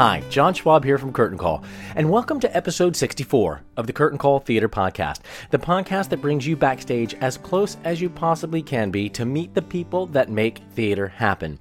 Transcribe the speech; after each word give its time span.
Hi, 0.00 0.22
John 0.30 0.54
Schwab 0.54 0.82
here 0.82 0.96
from 0.96 1.12
Curtain 1.12 1.36
Call, 1.36 1.62
and 1.94 2.08
welcome 2.08 2.40
to 2.40 2.56
episode 2.56 2.96
64 2.96 3.60
of 3.76 3.86
the 3.86 3.92
Curtain 3.92 4.16
Call 4.16 4.40
Theater 4.40 4.66
Podcast, 4.66 5.20
the 5.50 5.58
podcast 5.58 6.08
that 6.08 6.22
brings 6.22 6.46
you 6.46 6.56
backstage 6.56 7.12
as 7.20 7.36
close 7.36 7.76
as 7.84 8.00
you 8.00 8.08
possibly 8.08 8.62
can 8.62 8.90
be 8.90 9.10
to 9.10 9.26
meet 9.26 9.52
the 9.52 9.60
people 9.60 10.06
that 10.06 10.30
make 10.30 10.62
theater 10.72 11.06
happen. 11.08 11.58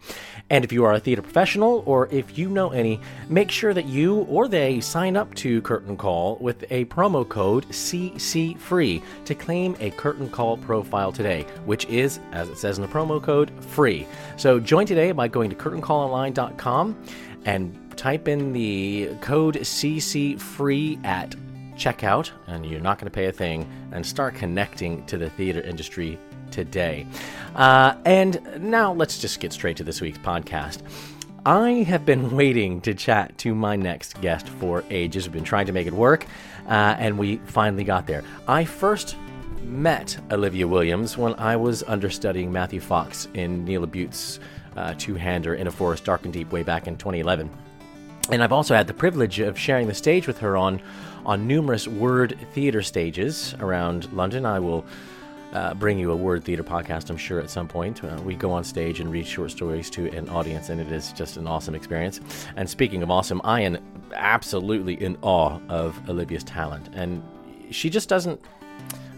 And 0.50 0.64
if 0.64 0.72
you 0.72 0.86
are 0.86 0.94
a 0.94 1.02
theater 1.02 1.22
professional, 1.22 1.84
or 1.86 2.08
if 2.14 2.38
you 2.38 2.48
know 2.48 2.70
any, 2.70 3.02
make 3.28 3.52
sure 3.52 3.74
that 3.74 3.88
you 3.88 4.20
or 4.20 4.48
they 4.48 4.80
sign 4.80 5.18
up 5.18 5.36
to 5.36 5.62
Curtain 5.64 5.98
Call 5.98 6.38
with 6.38 6.64
a 6.70 6.86
promo 6.86 7.28
code 7.28 7.68
CC 7.68 8.58
Free 8.58 9.04
to 9.26 9.36
claim 9.36 9.76
a 9.82 9.90
Curtain 9.90 10.30
Call 10.30 10.56
profile 10.56 11.12
today, 11.12 11.46
which 11.66 11.84
is, 11.88 12.22
as 12.32 12.48
it 12.48 12.58
says 12.58 12.78
in 12.78 12.84
the 12.84 12.88
promo 12.88 13.22
code, 13.22 13.52
free. 13.66 14.08
So 14.38 14.62
join 14.62 14.86
today 14.86 15.12
by 15.12 15.28
going 15.28 15.50
to 15.50 15.58
curtaincallonline.com 15.58 16.96
and 17.46 17.89
type 18.00 18.30
in 18.30 18.54
the 18.54 19.10
code 19.20 19.56
CC 19.56 20.40
free 20.40 20.98
at 21.04 21.36
checkout, 21.76 22.32
and 22.48 22.66
you're 22.66 22.80
not 22.80 22.98
going 22.98 23.06
to 23.06 23.12
pay 23.12 23.26
a 23.26 23.32
thing, 23.32 23.70
and 23.92 24.06
start 24.06 24.36
connecting 24.36 25.06
to 25.06 25.18
the 25.18 25.30
theater 25.32 25.60
industry 25.62 26.18
today. 26.50 27.06
Uh, 27.56 27.96
and 28.06 28.42
now 28.58 28.94
let's 28.94 29.20
just 29.20 29.42
get 29.42 29.52
straight 29.52 29.76
to 29.76 29.84
this 29.84 30.00
week's 30.00 30.18
podcast. 30.20 30.82
I 31.46 31.84
have 31.90 32.06
been 32.06 32.32
waiting 32.36 32.80
to 32.82 32.94
chat 32.94 33.38
to 33.40 33.54
my 33.54 33.76
next 33.76 34.22
guest 34.22 34.48
for 34.48 34.86
ages. 34.90 35.26
We've 35.26 35.34
been 35.34 35.44
trying 35.44 35.66
to 35.66 35.74
make 35.74 35.86
it 35.86 35.94
work, 35.94 36.26
uh, 36.68 36.96
and 37.00 37.18
we 37.18 37.36
finally 37.48 37.84
got 37.84 38.08
there. 38.08 38.24
I 38.48 38.64
first 38.64 39.18
met 39.62 40.18
Olivia 40.32 40.70
Williams 40.70 41.18
when 41.18 41.34
I 41.34 41.58
was 41.58 41.84
understudying 41.84 42.50
Matthew 42.50 42.80
Fox 42.80 43.28
in 43.34 43.66
Neil 43.66 43.86
LaBute's 43.86 44.40
uh, 44.78 44.94
two-hander 44.98 45.56
in 45.56 45.68
a 45.68 45.72
forest 45.72 46.06
dark 46.06 46.24
and 46.24 46.32
deep 46.32 46.50
way 46.54 46.64
back 46.64 46.88
in 46.88 46.96
2011 46.96 47.50
and 48.32 48.44
I've 48.44 48.52
also 48.52 48.76
had 48.76 48.88
the 48.88 48.94
privilege 48.94 49.40
of 49.40 49.58
sharing 49.58 49.88
the 49.88 49.94
stage 49.94 50.28
with 50.28 50.40
her 50.40 50.58
on 50.58 50.82
on 51.26 51.48
numerous 51.48 51.88
word 51.88 52.38
theater 52.54 52.82
stages 52.82 53.54
around 53.60 54.12
London. 54.14 54.46
I 54.46 54.60
will 54.60 54.86
uh, 55.54 55.74
bring 55.74 56.00
you 56.00 56.12
a 56.12 56.16
word 56.16 56.44
theater 56.44 56.64
podcast, 56.64 57.10
I'm 57.10 57.18
sure, 57.18 57.40
at 57.40 57.50
some 57.50 57.68
point. 57.68 58.04
Uh, 58.04 58.20
we 58.24 58.36
go 58.36 58.52
on 58.52 58.64
stage 58.64 59.00
and 59.00 59.12
read 59.12 59.28
short 59.28 59.52
stories 59.52 59.90
to 59.92 60.10
an 60.12 60.30
audience, 60.30 60.70
and 60.70 60.80
it 60.80 60.92
is 60.92 61.12
just 61.14 61.38
an 61.38 61.48
awesome 61.48 61.76
experience. 61.76 62.22
And 62.56 62.70
speaking 62.70 63.04
of 63.04 63.12
awesome, 63.12 63.42
I 63.44 63.62
am 63.62 63.78
absolutely 64.14 64.94
in 64.94 65.18
awe 65.22 65.60
of 65.70 66.00
Olivia's 66.10 66.44
talent, 66.44 66.90
and 66.94 67.24
she 67.72 67.90
just 67.90 68.10
doesn't 68.10 68.40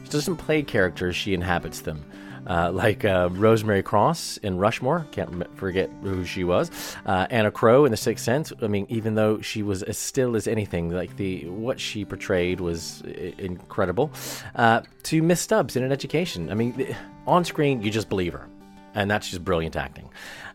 she 0.03 0.09
doesn't 0.09 0.37
play 0.37 0.63
characters; 0.63 1.15
she 1.15 1.33
inhabits 1.33 1.81
them 1.81 2.03
uh, 2.47 2.71
like 2.71 3.05
uh, 3.05 3.29
Rosemary 3.31 3.83
Cross 3.83 4.37
in 4.37 4.57
Rushmore. 4.57 5.05
Can't 5.11 5.57
forget 5.57 5.89
who 6.01 6.25
she 6.25 6.43
was. 6.43 6.71
Uh, 7.05 7.27
Anna 7.29 7.51
Crowe 7.51 7.85
in 7.85 7.91
The 7.91 7.97
Sixth 7.97 8.23
Sense. 8.23 8.51
I 8.61 8.67
mean, 8.67 8.85
even 8.89 9.15
though 9.15 9.41
she 9.41 9.63
was 9.63 9.83
as 9.83 9.97
still 9.97 10.35
as 10.35 10.47
anything, 10.47 10.89
like 10.89 11.17
the 11.17 11.45
what 11.49 11.79
she 11.79 12.05
portrayed 12.05 12.59
was 12.59 13.03
I- 13.05 13.33
incredible. 13.37 14.11
Uh, 14.55 14.81
to 15.03 15.21
Miss 15.21 15.41
Stubbs 15.41 15.75
in 15.75 15.83
an 15.83 15.91
Education. 15.91 16.49
I 16.49 16.55
mean, 16.55 16.95
on 17.27 17.45
screen 17.45 17.81
you 17.81 17.91
just 17.91 18.09
believe 18.09 18.33
her, 18.33 18.47
and 18.95 19.09
that's 19.09 19.29
just 19.29 19.43
brilliant 19.43 19.75
acting. 19.75 20.09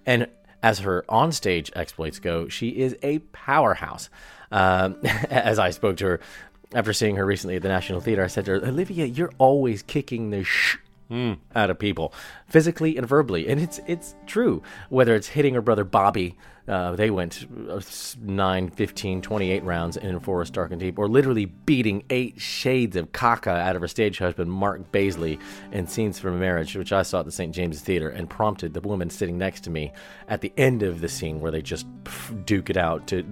And 0.05 0.29
as 0.63 0.81
her 0.81 1.05
onstage 1.09 1.71
exploits 1.77 2.19
go, 2.19 2.49
she 2.49 2.71
is 2.71 2.97
a 3.03 3.21
powerhouse. 3.21 4.11
Um, 4.51 4.97
as 5.31 5.59
I 5.59 5.71
spoke 5.71 5.97
to 5.99 6.07
her 6.07 6.21
after 6.75 6.93
seeing 6.93 7.17
her 7.17 7.25
recently 7.25 7.57
at 7.57 7.63
the 7.63 7.69
National 7.69 8.01
Theater, 8.01 8.25
I 8.25 8.27
said 8.27 8.45
to 8.47 8.53
her, 8.53 8.67
Olivia, 8.67 9.07
you're 9.07 9.33
always 9.39 9.83
kicking 9.83 10.31
the 10.31 10.43
sh 10.45 10.79
Mm. 11.11 11.39
out 11.55 11.71
of 11.71 11.79
people, 11.79 12.13
physically 12.49 12.97
and 12.97 13.07
verbally, 13.07 13.47
and 13.47 13.61
it's 13.61 13.79
it's 13.87 14.17
true. 14.27 14.63
Whether 14.89 15.15
it's 15.15 15.29
hitting 15.29 15.55
her 15.55 15.61
brother 15.61 15.85
Bobby, 15.85 16.37
uh, 16.67 16.97
they 16.97 17.11
went 17.11 17.47
9, 18.21 18.71
15, 18.71 19.23
28 19.23 19.63
rounds 19.63 19.97
in 19.97 20.19
Forest 20.19 20.55
Dark 20.55 20.73
and 20.73 20.81
Deep, 20.81 20.99
or 20.99 21.09
literally 21.09 21.45
beating 21.45 22.03
eight 22.11 22.41
shades 22.41 22.97
of 22.97 23.13
caca 23.13 23.57
out 23.57 23.77
of 23.77 23.83
her 23.83 23.89
stage 23.89 24.19
husband 24.19 24.51
Mark 24.51 24.91
Bazeley 24.91 25.39
in 25.71 25.87
Scenes 25.87 26.19
from 26.19 26.35
a 26.35 26.39
Marriage, 26.39 26.75
which 26.75 26.93
I 26.93 27.03
saw 27.03 27.21
at 27.21 27.25
the 27.25 27.31
St. 27.31 27.55
James's 27.55 27.83
Theater, 27.83 28.09
and 28.09 28.29
prompted 28.29 28.75
the 28.75 28.81
woman 28.81 29.09
sitting 29.09 29.39
next 29.39 29.61
to 29.63 29.71
me 29.71 29.93
at 30.27 30.41
the 30.41 30.53
end 30.57 30.83
of 30.83 31.01
the 31.01 31.09
scene 31.09 31.41
where 31.41 31.53
they 31.53 31.63
just 31.63 31.87
duke 32.45 32.69
it 32.69 32.77
out 32.77 33.07
to 33.07 33.25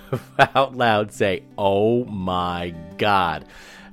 out 0.56 0.76
loud 0.76 1.12
say, 1.12 1.44
"Oh 1.56 2.04
my 2.06 2.74
God." 2.98 3.44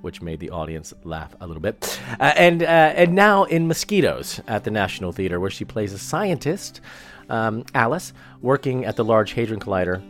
Which 0.02 0.22
made 0.22 0.40
the 0.40 0.50
audience 0.50 0.94
laugh 1.04 1.36
a 1.42 1.48
little 1.48 1.62
bit. 1.62 2.00
Uh, 2.20 2.34
and 2.36 2.64
uh, 2.64 2.66
and 2.66 3.14
now 3.14 3.44
in 3.46 3.68
Mosquitoes 3.68 4.42
at 4.48 4.64
the 4.64 4.72
National 4.72 5.12
Theater, 5.12 5.40
where 5.40 5.50
she 5.50 5.66
plays 5.66 5.94
a 5.94 5.98
scientist, 5.98 6.82
um, 7.30 7.66
Alice, 7.74 8.14
working 8.42 8.86
at 8.86 8.96
the 8.96 9.06
Large 9.06 9.34
Hadron 9.34 9.60
Collider. 9.60 10.02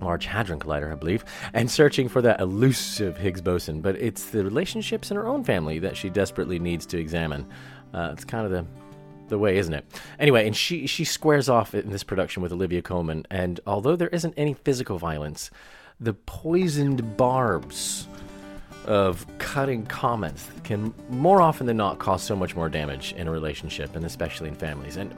Large 0.00 0.24
Hadron 0.24 0.58
Collider, 0.58 0.90
I 0.90 0.94
believe, 0.94 1.24
and 1.52 1.70
searching 1.70 2.08
for 2.08 2.22
that 2.22 2.40
elusive 2.40 3.18
Higgs 3.18 3.42
boson. 3.42 3.82
But 3.82 3.96
it's 3.96 4.30
the 4.30 4.42
relationships 4.42 5.10
in 5.10 5.16
her 5.16 5.26
own 5.26 5.44
family 5.44 5.78
that 5.80 5.94
she 5.94 6.08
desperately 6.08 6.58
needs 6.58 6.86
to 6.86 6.98
examine. 6.98 7.46
Uh, 7.92 8.10
it's 8.12 8.24
kind 8.24 8.46
of 8.46 8.50
the 8.50 8.64
the 9.28 9.38
way, 9.38 9.56
isn't 9.56 9.72
it? 9.72 9.84
Anyway, 10.18 10.46
and 10.46 10.56
she 10.56 10.86
she 10.86 11.04
squares 11.04 11.48
off 11.48 11.74
in 11.74 11.90
this 11.90 12.02
production 12.02 12.42
with 12.42 12.52
Olivia 12.52 12.82
Colman, 12.82 13.26
and 13.30 13.60
although 13.66 13.96
there 13.96 14.08
isn't 14.08 14.34
any 14.36 14.54
physical 14.54 14.98
violence, 14.98 15.50
the 16.00 16.14
poisoned 16.14 17.16
barbs 17.16 18.08
of 18.86 19.26
cutting 19.38 19.84
comments 19.86 20.48
can 20.64 20.94
more 21.08 21.40
often 21.42 21.66
than 21.66 21.76
not 21.76 21.98
cause 21.98 22.22
so 22.22 22.34
much 22.34 22.54
more 22.56 22.68
damage 22.68 23.12
in 23.14 23.28
a 23.28 23.30
relationship 23.30 23.94
and 23.96 24.04
especially 24.04 24.48
in 24.48 24.54
families. 24.54 24.96
And 24.96 25.14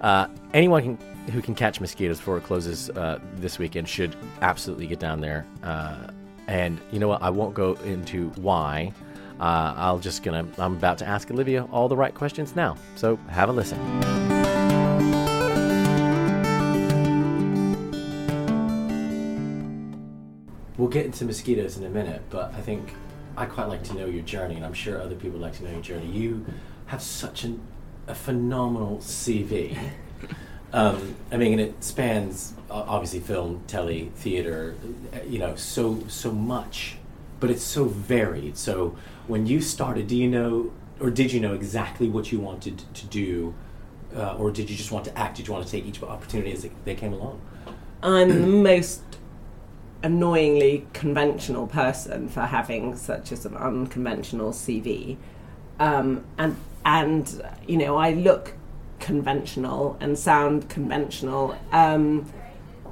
uh, 0.00 0.28
anyone 0.54 0.82
can, 0.82 1.30
who 1.30 1.40
can 1.40 1.54
catch 1.54 1.80
mosquitoes 1.80 2.18
before 2.18 2.38
it 2.38 2.44
closes 2.44 2.90
uh, 2.90 3.18
this 3.36 3.58
weekend 3.58 3.88
should 3.88 4.16
absolutely 4.42 4.86
get 4.86 4.98
down 4.98 5.20
there. 5.20 5.46
Uh, 5.62 6.08
and 6.46 6.80
you 6.92 6.98
know 6.98 7.08
what? 7.08 7.22
I 7.22 7.30
won't 7.30 7.54
go 7.54 7.74
into 7.84 8.30
why. 8.30 8.92
Uh, 9.38 9.74
i'll 9.76 9.98
just 9.98 10.22
gonna 10.22 10.48
i'm 10.56 10.72
about 10.76 10.96
to 10.96 11.06
ask 11.06 11.30
olivia 11.30 11.68
all 11.70 11.88
the 11.88 11.96
right 11.96 12.14
questions 12.14 12.56
now. 12.56 12.74
So 12.94 13.18
have 13.28 13.50
a 13.50 13.52
listen 13.52 14.25
We'll 20.86 20.92
get 20.92 21.06
into 21.06 21.24
mosquitoes 21.24 21.76
in 21.76 21.82
a 21.82 21.88
minute, 21.88 22.22
but 22.30 22.54
I 22.54 22.60
think 22.60 22.94
I 23.36 23.46
quite 23.46 23.66
like 23.66 23.82
to 23.84 23.94
know 23.94 24.06
your 24.06 24.22
journey, 24.22 24.54
and 24.54 24.64
I'm 24.64 24.72
sure 24.72 25.02
other 25.02 25.16
people 25.16 25.40
like 25.40 25.56
to 25.56 25.64
know 25.64 25.72
your 25.72 25.80
journey. 25.80 26.06
You 26.06 26.46
have 26.86 27.02
such 27.02 27.42
an, 27.42 27.60
a 28.06 28.14
phenomenal 28.14 28.98
CV. 28.98 29.76
Um, 30.72 31.14
I 31.32 31.36
mean, 31.38 31.52
and 31.52 31.60
it 31.60 31.82
spans 31.82 32.52
obviously 32.68 33.20
film, 33.20 33.62
telly, 33.66 34.10
theater, 34.16 34.74
you 35.26 35.38
know, 35.38 35.54
so 35.54 36.04
so 36.08 36.32
much, 36.32 36.96
but 37.40 37.50
it's 37.50 37.62
so 37.62 37.84
varied. 37.84 38.58
So 38.58 38.96
when 39.26 39.46
you 39.46 39.60
started, 39.60 40.08
do 40.08 40.16
you 40.16 40.28
know, 40.28 40.72
or 41.00 41.10
did 41.10 41.32
you 41.32 41.40
know 41.40 41.54
exactly 41.54 42.08
what 42.08 42.30
you 42.30 42.40
wanted 42.40 42.82
to 42.94 43.06
do 43.06 43.54
uh, 44.14 44.36
or 44.36 44.50
did 44.50 44.68
you 44.68 44.76
just 44.76 44.90
want 44.90 45.04
to 45.06 45.18
act? 45.18 45.36
Did 45.36 45.46
you 45.46 45.52
want 45.52 45.64
to 45.64 45.70
take 45.70 45.86
each 45.86 46.02
opportunity 46.02 46.52
as 46.52 46.66
they, 46.84 46.94
came 46.94 47.12
along? 47.12 47.40
I'm 48.02 48.28
the 48.28 48.46
most 48.46 49.05
annoyingly 50.06 50.86
conventional 50.92 51.66
person 51.66 52.28
for 52.28 52.42
having 52.42 52.96
such 52.96 53.32
a 53.32 53.36
sort 53.36 53.54
of 53.56 53.60
unconventional 53.60 54.52
CV, 54.52 55.16
um, 55.80 56.24
and 56.38 56.56
and 56.84 57.42
you 57.66 57.76
know 57.76 57.96
I 57.96 58.12
look 58.12 58.54
conventional 59.00 59.96
and 60.00 60.18
sound 60.18 60.70
conventional. 60.70 61.58
Um, 61.72 62.32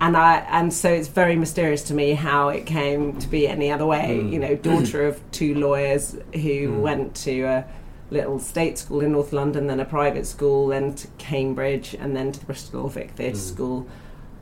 and 0.00 0.16
I 0.16 0.38
and 0.50 0.72
so 0.72 0.92
it's 0.92 1.06
very 1.06 1.36
mysterious 1.36 1.84
to 1.84 1.94
me 1.94 2.14
how 2.14 2.48
it 2.48 2.66
came 2.66 3.16
to 3.20 3.28
be 3.28 3.46
any 3.46 3.70
other 3.70 3.86
way. 3.86 4.16
You 4.16 4.40
know, 4.40 4.56
daughter 4.70 5.06
of 5.06 5.20
two 5.30 5.54
lawyers 5.54 6.16
who 6.34 6.80
went 6.80 7.14
to 7.16 7.42
a 7.42 7.64
little 8.10 8.40
state 8.40 8.76
school 8.76 9.00
in 9.02 9.12
North 9.12 9.32
London, 9.32 9.68
then 9.68 9.78
a 9.78 9.84
private 9.84 10.26
school, 10.26 10.68
then 10.68 10.94
to 10.96 11.06
Cambridge, 11.18 11.94
and 11.94 12.16
then 12.16 12.32
to 12.32 12.40
the 12.40 12.46
Bristol 12.46 12.88
Vic 12.88 13.12
Theatre 13.12 13.36
School. 13.36 13.86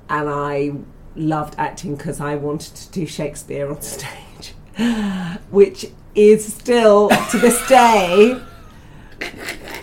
And 0.09 0.29
I 0.29 0.73
loved 1.17 1.55
acting 1.59 1.97
because 1.97 2.21
I 2.21 2.35
wanted 2.37 2.75
to 2.77 2.91
do 2.91 3.07
Shakespeare 3.07 3.69
on 3.71 3.81
stage, 3.83 4.55
which 5.51 5.87
is 6.15 6.55
still 6.55 7.09
to 7.31 7.39
this 7.39 7.67
day 7.69 8.41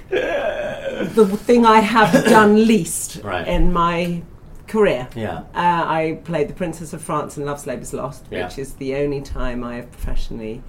the 0.09 1.25
thing 1.45 1.65
I 1.65 1.79
have 1.79 2.11
done 2.25 2.55
least 2.67 3.21
Right. 3.23 3.47
in 3.47 3.71
my 3.73 4.21
career. 4.67 5.07
Yeah. 5.15 5.39
Uh, 5.55 5.83
I 5.87 6.19
played 6.25 6.47
the 6.49 6.53
Princess 6.53 6.93
of 6.93 7.01
France 7.01 7.37
in 7.37 7.45
Love's 7.45 7.65
Labour's 7.65 7.93
Lost, 7.93 8.25
Yeah. 8.29 8.45
which 8.45 8.57
is 8.59 8.73
the 8.73 8.95
only 8.95 9.21
time 9.21 9.63
I 9.63 9.75
have 9.77 9.91
professionally 9.91 10.61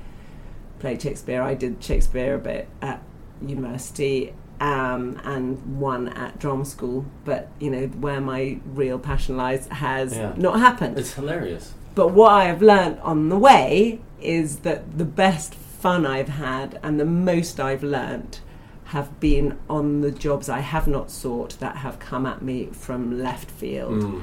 played 0.79 1.03
Shakespeare. 1.03 1.43
I 1.43 1.55
did 1.55 1.83
Shakespeare 1.83 2.35
a 2.35 2.39
bit 2.39 2.69
at 2.81 3.03
university 3.47 4.33
um, 4.61 5.19
and 5.25 5.81
one 5.81 6.09
at 6.11 6.39
drama 6.39 6.65
school, 6.65 7.07
but 7.25 7.49
you 7.59 7.71
know 7.71 7.87
where 7.87 8.21
my 8.21 8.59
real 8.67 8.99
passion 8.99 9.37
lies 9.37 9.67
has 9.69 10.15
Yeah. 10.17 10.35
not 10.37 10.61
happened. 10.61 10.99
It's 10.99 11.15
hilarious. 11.15 11.73
But 11.95 12.09
what 12.13 12.31
I 12.33 12.45
have 12.45 12.63
learnt 12.63 13.01
on 13.01 13.29
the 13.31 13.39
way 13.39 14.01
is 14.21 14.59
that 14.59 14.99
the 14.99 15.05
best 15.05 15.55
fun 15.55 16.05
I've 16.07 16.29
had 16.29 16.79
and 16.83 17.01
the 17.01 17.05
most 17.07 17.59
I've 17.59 17.83
learnt 17.83 18.43
have 18.87 19.19
been 19.21 19.57
on 19.69 20.01
the 20.03 20.11
jobs 20.11 20.49
I 20.49 20.61
have 20.61 20.87
not 20.87 21.11
sought 21.11 21.59
that 21.61 21.77
have 21.77 21.99
come 21.99 22.27
at 22.27 22.43
me 22.43 22.67
from 22.73 23.21
left 23.23 23.51
field 23.51 24.23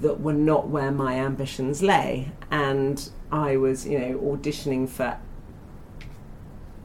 that 0.00 0.20
were 0.20 0.32
not 0.32 0.68
where 0.68 0.92
my 0.92 1.14
ambitions 1.14 1.82
lay. 1.82 2.30
And 2.50 3.08
I 3.32 3.56
was, 3.56 3.86
you 3.86 3.98
know, 3.98 4.18
auditioning 4.18 4.88
for 4.88 5.18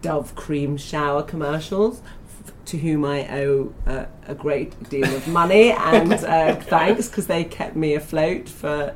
Dove 0.02 0.34
cream 0.36 0.78
shower 0.78 1.22
commercials. 1.22 2.02
To 2.66 2.78
whom 2.78 3.04
I 3.06 3.28
owe 3.28 3.74
uh, 3.86 4.06
a 4.28 4.36
great 4.36 4.90
deal 4.90 5.14
of 5.14 5.28
money 5.28 5.72
and 5.72 6.14
uh, 6.14 6.56
thanks 6.62 7.10
because 7.10 7.28
they 7.28 7.44
kept 7.44 7.76
me 7.76 7.96
afloat 7.96 8.48
for 8.48 8.96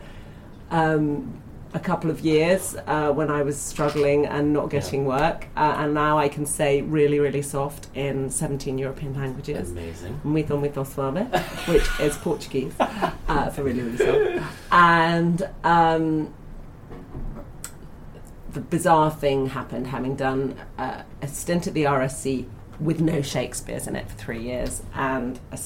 um, 0.72 1.42
a 1.76 1.80
couple 1.80 2.10
of 2.10 2.22
years 2.22 2.76
uh, 2.88 3.12
when 3.12 3.30
I 3.30 3.42
was 3.42 3.60
struggling 3.60 4.26
and 4.26 4.54
not 4.54 4.70
getting 4.70 5.06
work. 5.06 5.48
Uh, 5.58 5.76
and 5.78 5.94
now 5.94 6.18
I 6.18 6.30
can 6.30 6.46
say 6.46 6.82
really, 6.82 7.20
really 7.20 7.42
soft 7.42 7.90
in 7.94 8.30
17 8.30 8.78
European 8.78 9.14
languages. 9.14 9.72
Amazing. 9.72 10.22
Muito, 10.24 10.58
muito 10.58 10.86
suave, 10.86 11.28
which 11.68 11.88
is 12.00 12.18
Portuguese 12.18 12.74
uh, 12.80 13.50
for 13.50 13.64
really, 13.64 13.82
really 13.82 13.98
soft. 13.98 14.46
And 14.72 15.50
um, 15.64 16.34
the 18.54 18.62
bizarre 18.62 19.12
thing 19.12 19.48
happened 19.48 19.88
having 19.88 20.16
done 20.16 20.56
uh, 20.78 21.04
a 21.22 21.28
stint 21.28 21.68
at 21.68 21.74
the 21.74 21.84
RSC 21.84 22.46
with 22.80 23.00
no 23.00 23.22
Shakespeare's 23.22 23.88
in 23.88 23.96
it 23.96 24.10
for 24.10 24.16
three 24.16 24.42
years 24.42 24.82
and 24.94 25.40
a, 25.52 25.60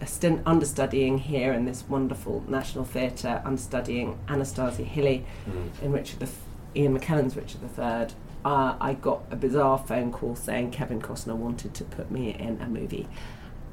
a 0.00 0.06
stint 0.06 0.42
understudying 0.46 1.18
here 1.18 1.52
in 1.52 1.64
this 1.64 1.84
wonderful 1.88 2.44
National 2.48 2.84
Theatre, 2.84 3.42
understudying 3.44 4.18
Anastasia 4.28 4.82
Hille 4.82 5.22
mm. 5.48 5.82
in 5.82 5.92
Richard 5.92 6.20
the, 6.20 6.28
Ian 6.74 6.98
McKellen's 6.98 7.36
Richard 7.36 7.60
III. 7.62 8.14
Uh, 8.44 8.76
I 8.80 8.94
got 8.94 9.22
a 9.30 9.36
bizarre 9.36 9.78
phone 9.78 10.12
call 10.12 10.36
saying 10.36 10.70
Kevin 10.70 11.00
Costner 11.00 11.34
wanted 11.34 11.74
to 11.74 11.84
put 11.84 12.10
me 12.10 12.34
in 12.34 12.60
a 12.60 12.68
movie. 12.68 13.08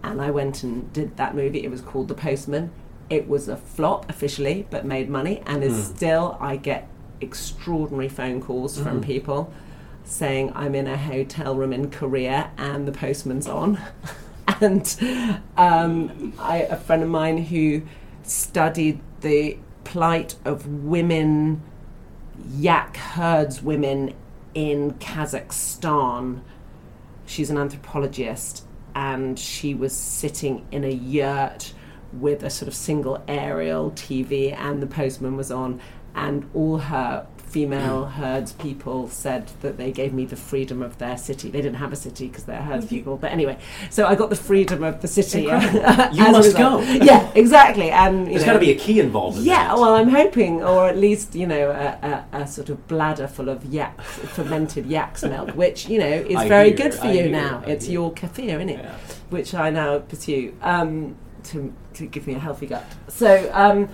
And 0.03 0.21
I 0.21 0.31
went 0.31 0.63
and 0.63 0.91
did 0.91 1.15
that 1.17 1.35
movie. 1.35 1.63
It 1.63 1.69
was 1.69 1.81
called 1.81 2.07
The 2.07 2.15
Postman. 2.15 2.71
It 3.09 3.27
was 3.27 3.47
a 3.47 3.55
flop 3.55 4.09
officially, 4.09 4.65
but 4.69 4.85
made 4.85 5.09
money. 5.09 5.43
And 5.45 5.63
is 5.63 5.73
mm. 5.73 5.95
still, 5.95 6.37
I 6.39 6.55
get 6.55 6.87
extraordinary 7.21 8.09
phone 8.09 8.41
calls 8.41 8.77
from 8.77 9.01
mm. 9.01 9.05
people 9.05 9.53
saying 10.03 10.51
I'm 10.55 10.75
in 10.75 10.87
a 10.87 10.97
hotel 10.97 11.55
room 11.55 11.73
in 11.73 11.89
Korea 11.89 12.51
and 12.57 12.87
the 12.87 12.91
postman's 12.91 13.47
on. 13.47 13.79
and 14.61 14.97
um, 15.57 16.33
I, 16.39 16.57
a 16.69 16.77
friend 16.77 17.03
of 17.03 17.09
mine 17.09 17.37
who 17.37 17.83
studied 18.23 18.99
the 19.21 19.57
plight 19.83 20.35
of 20.45 20.67
women, 20.67 21.61
yak 22.57 22.95
herdswomen 22.95 24.13
in 24.53 24.93
Kazakhstan 24.95 26.41
she's 27.25 27.49
an 27.49 27.57
anthropologist 27.57 28.65
and 28.95 29.39
she 29.39 29.73
was 29.73 29.95
sitting 29.95 30.65
in 30.71 30.83
a 30.83 30.91
yurt 30.91 31.73
with 32.13 32.43
a 32.43 32.49
sort 32.49 32.67
of 32.67 32.75
single 32.75 33.23
aerial 33.27 33.91
TV 33.91 34.53
and 34.55 34.81
the 34.81 34.87
postman 34.87 35.35
was 35.35 35.51
on 35.51 35.81
and 36.13 36.47
all 36.53 36.77
her 36.77 37.25
female 37.53 38.05
herds 38.05 38.51
people 38.53 39.07
said 39.07 39.47
that 39.61 39.77
they 39.77 39.91
gave 39.91 40.11
me 40.11 40.25
the 40.25 40.35
freedom 40.35 40.81
of 40.81 40.97
their 40.97 41.15
city. 41.15 41.51
They 41.51 41.61
didn't 41.61 41.77
have 41.77 41.93
a 41.93 41.95
city 41.95 42.27
because 42.27 42.45
they're 42.45 42.63
herds 42.63 42.87
people, 42.87 43.15
but 43.15 43.31
anyway, 43.31 43.59
so 43.91 44.07
I 44.07 44.15
got 44.15 44.31
the 44.31 44.35
freedom 44.35 44.81
of 44.83 45.03
the 45.03 45.07
city. 45.07 45.43
You 46.13 46.31
must 46.31 46.57
go. 46.57 46.79
Yeah, 47.03 47.31
exactly. 47.35 47.91
And 47.91 48.25
you 48.25 48.33
There's 48.33 48.41
know, 48.41 48.47
got 48.47 48.53
to 48.53 48.59
be 48.59 48.71
a 48.71 48.75
key 48.75 48.99
involved 48.99 49.37
in 49.37 49.45
yeah, 49.45 49.67
that. 49.67 49.75
well, 49.77 49.93
I'm 49.93 50.09
hoping, 50.09 50.63
or 50.63 50.87
at 50.87 50.97
least 50.97 51.35
you 51.35 51.45
know, 51.45 51.69
a, 51.69 52.25
a, 52.33 52.41
a 52.41 52.47
sort 52.47 52.69
of 52.69 52.87
bladder 52.87 53.27
full 53.27 53.49
of 53.49 53.63
yak, 53.65 54.01
fermented 54.01 54.87
yak's 54.87 55.21
milk, 55.33 55.51
which 55.51 55.87
you 55.87 55.99
know 55.99 56.07
is 56.07 56.37
I 56.37 56.47
very 56.47 56.69
hear, 56.69 56.77
good 56.77 56.93
for 56.95 57.05
I 57.05 57.11
you 57.11 57.23
hear, 57.23 57.31
now. 57.31 57.63
I 57.67 57.71
it's 57.71 57.85
hear. 57.85 57.93
your 57.93 58.13
kefir, 58.13 58.55
isn't 58.55 58.69
it? 58.69 58.79
Yeah. 58.79 58.97
Which 59.29 59.53
I 59.53 59.69
now 59.69 59.99
pursue 59.99 60.55
um, 60.63 61.15
to 61.45 61.71
to 61.95 62.07
give 62.07 62.25
me 62.25 62.33
a 62.33 62.39
healthy 62.39 62.65
gut. 62.65 62.85
So, 63.09 63.49
um, 63.53 63.89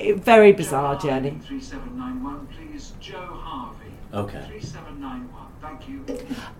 it, 0.00 0.16
very 0.24 0.52
bizarre 0.52 0.98
journey. 0.98 1.30
3791, 1.44 2.46
please. 2.48 2.92
Joe 3.00 3.18
Harvey. 3.18 3.76
Okay. 4.12 4.42
3791, 4.48 5.46
thank 5.60 5.88
you. 5.88 6.04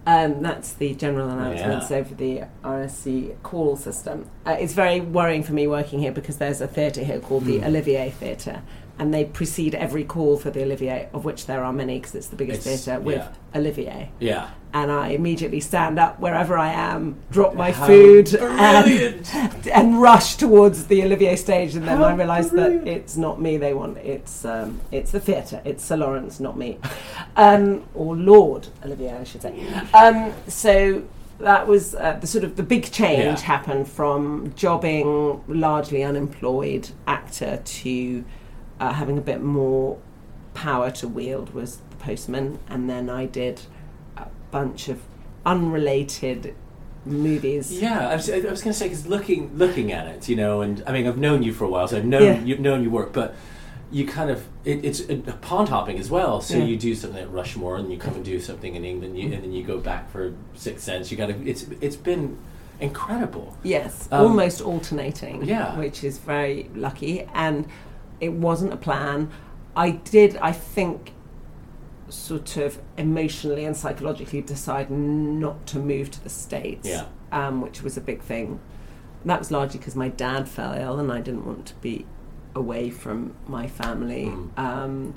Um, 0.07 0.43
that's 0.43 0.73
the 0.75 0.95
general 0.95 1.29
announcements 1.29 1.91
Yeah. 1.91 1.97
over 1.97 2.15
the 2.15 2.43
RSC 2.63 3.35
call 3.43 3.77
system. 3.77 4.27
Uh, 4.47 4.57
it's 4.61 4.73
very 4.75 5.01
worrying 5.01 5.43
for 5.43 5.53
me 5.53 5.67
working 5.67 5.99
here 5.99 6.13
because 6.13 6.37
there's 6.39 6.61
a 6.61 6.67
theatre 6.69 7.03
here 7.03 7.19
called 7.21 7.45
the 7.47 7.63
Olivier 7.65 8.11
Theatre, 8.11 8.63
and 8.99 9.13
they 9.13 9.25
precede 9.25 9.75
every 9.75 10.05
call 10.05 10.37
for 10.37 10.51
the 10.51 10.63
Olivier, 10.63 11.09
of 11.13 11.25
which 11.25 11.47
there 11.47 11.65
are 11.65 11.73
many 11.73 11.99
because 11.99 12.15
it's 12.15 12.29
the 12.29 12.37
biggest 12.37 12.67
It's- 12.67 12.85
theatre 12.85 13.01
with 13.01 13.17
yeah. 13.19 13.59
Olivier. 13.59 14.11
Yeah. 14.21 14.51
And 14.73 14.93
I 14.93 15.09
immediately 15.09 15.59
stand 15.59 15.99
up 15.99 16.21
wherever 16.21 16.57
I 16.57 16.69
am, 16.73 17.17
drop 17.33 17.55
my 17.55 17.73
How 17.73 17.87
food, 17.87 18.33
and, 18.35 19.29
and 19.73 20.01
rush 20.01 20.37
towards 20.37 20.87
the 20.87 21.03
Olivier 21.03 21.35
stage. 21.35 21.75
And 21.75 21.89
then 21.89 22.01
I 22.01 22.15
realise 22.15 22.51
that 22.51 22.87
it's 22.87 23.17
not 23.17 23.41
me 23.41 23.57
they 23.57 23.75
want; 23.75 23.99
it's 23.99 24.45
um, 24.45 24.81
it's 24.93 25.11
the 25.11 25.19
theatre. 25.19 25.61
It's 25.65 25.85
Sir 25.85 25.97
Laurence, 25.97 26.39
not 26.39 26.57
me, 26.57 26.79
um, 27.37 27.85
or 27.95 28.15
Lord 28.17 28.69
Olivier, 28.85 29.15
I 29.17 29.25
should 29.25 29.43
say. 29.43 29.67
Um, 29.93 30.33
so 30.47 31.03
that 31.41 31.67
was 31.67 31.95
uh, 31.95 32.19
the 32.21 32.27
sort 32.27 32.45
of 32.45 32.57
the 32.57 32.63
big 32.63 32.91
change 32.93 33.41
Yeah. 33.41 33.41
happened 33.41 33.89
from 33.89 34.53
jobbing 34.55 35.43
largely 35.49 36.05
unemployed 36.05 36.91
actor 37.07 37.61
to 37.65 38.25
uh, 38.79 38.93
having 38.93 39.19
a 39.19 39.23
bit 39.23 39.43
more 39.43 39.99
power 40.55 40.91
to 40.91 41.09
wield 41.09 41.55
was 41.55 41.79
the 41.91 41.97
postman, 41.97 42.59
and 42.69 42.89
then 42.89 43.09
I 43.11 43.27
did 43.27 43.63
bunch 44.51 44.89
of 44.89 45.01
unrelated 45.47 46.55
movies. 47.05 47.73
Yeah, 47.73 48.09
I 48.09 48.17
was, 48.17 48.29
I 48.31 48.39
was 48.39 48.63
going 48.63 48.73
to 48.73 48.79
say 48.79 48.87
because 48.89 49.07
looking 49.07 49.57
looking 49.57 49.93
at 49.93 50.07
it, 50.07 50.29
you 50.29 50.37
know, 50.37 50.61
and 50.61 50.83
I 50.87 50.93
mean, 50.93 51.07
I've 51.07 51.19
known 51.19 51.43
you 51.43 51.53
for 51.53 51.65
a 51.65 51.69
while, 51.69 51.89
so 51.89 51.97
I've 51.99 52.05
known 52.05 52.23
Yeah. 52.23 52.41
you've 52.43 52.61
known 52.61 52.83
your 52.83 52.93
work, 52.93 53.13
but 53.13 53.35
you 53.91 54.07
kind 54.07 54.31
of 54.31 54.47
it, 54.65 54.85
it's 54.85 55.01
uh, 55.09 55.17
pond 55.41 55.69
hopping 55.69 55.99
as 55.99 56.11
well. 56.11 56.41
So 56.41 56.57
Yeah. 56.59 56.65
you 56.65 56.77
do 56.77 56.95
something 56.95 57.21
at 57.23 57.31
Rushmore, 57.33 57.77
and 57.77 57.91
you 57.91 57.99
come 57.99 58.15
and 58.15 58.25
do 58.25 58.39
something 58.41 58.75
in 58.75 58.85
England, 58.85 59.19
you, 59.19 59.33
and 59.33 59.43
then 59.43 59.53
you 59.53 59.63
go 59.65 59.79
back 59.79 60.11
for 60.13 60.35
Sixth 60.55 60.85
Sense. 60.85 61.11
You 61.11 61.17
got 61.17 61.27
to 61.29 61.49
it's 61.49 61.67
it's 61.81 61.97
been 61.97 62.37
incredible. 62.81 63.57
Yes, 63.63 64.09
Um, 64.13 64.23
almost 64.29 64.61
alternating. 64.63 65.45
yeah. 65.45 65.77
which 65.79 66.03
is 66.05 66.19
very 66.19 66.71
lucky, 66.75 67.27
and 67.35 67.67
it 68.21 68.33
wasn't 68.33 68.73
a 68.73 68.77
plan. 68.77 69.31
I 69.77 69.91
did, 69.93 70.37
I 70.37 70.53
think, 70.53 71.13
sort 72.11 72.57
of 72.57 72.79
emotionally 72.97 73.65
and 73.65 73.77
psychologically 73.77 74.41
decide 74.43 74.91
not 74.91 75.67
to 75.69 75.79
move 75.79 76.11
to 76.13 76.23
the 76.23 76.31
states. 76.31 76.89
Yeah. 76.89 77.07
um, 77.33 77.61
which 77.61 77.83
was 77.83 77.97
a 77.97 78.01
big 78.01 78.23
thing. 78.23 78.61
And 79.23 79.31
that 79.31 79.39
was 79.39 79.51
largely 79.51 79.79
because 79.79 79.95
my 79.95 80.09
dad 80.09 80.49
fell 80.49 80.73
ill, 80.73 80.99
and 80.99 81.13
I 81.13 81.21
didn't 81.21 81.47
want 81.47 81.67
to 81.67 81.75
be 81.77 82.07
away 82.55 82.91
from 82.91 83.35
my 83.47 83.67
family. 83.67 84.27
Mm. 84.27 84.59
Um, 84.59 85.15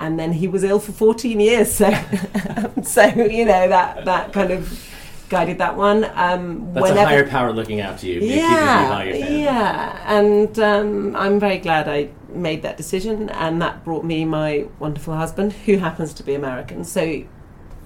and 0.00 0.18
then 0.18 0.32
he 0.32 0.48
was 0.48 0.64
ill 0.64 0.80
for 0.80 0.92
14 0.92 1.40
years, 1.40 1.72
so 1.72 1.90
so 2.82 3.04
you 3.04 3.44
know 3.44 3.68
that 3.68 4.04
that 4.04 4.32
kind 4.32 4.50
of 4.50 4.90
guided 5.28 5.58
that 5.58 5.76
one. 5.76 6.04
Um, 6.14 6.72
That's 6.74 6.82
whenever, 6.82 7.00
a 7.00 7.04
higher 7.06 7.28
power 7.28 7.52
looking 7.52 7.80
after 7.80 8.06
you. 8.06 8.20
yeah, 8.20 8.88
by 8.88 9.04
your 9.04 9.14
family. 9.14 9.42
yeah, 9.42 10.18
and 10.18 10.58
um, 10.58 11.16
I'm 11.16 11.38
very 11.38 11.58
glad 11.58 11.88
I 11.88 12.10
made 12.34 12.62
that 12.62 12.76
decision, 12.76 13.28
and 13.30 13.60
that 13.62 13.84
brought 13.84 14.04
me 14.04 14.24
my 14.24 14.66
wonderful 14.78 15.14
husband, 15.14 15.52
who 15.52 15.78
happens 15.78 16.12
to 16.14 16.22
be 16.22 16.34
American. 16.34 16.84
So 16.84 17.24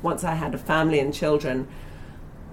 once 0.03 0.25
I 0.25 0.35
had 0.35 0.55
a 0.55 0.59
family 0.59 1.01
and 1.01 1.13
children, 1.15 1.69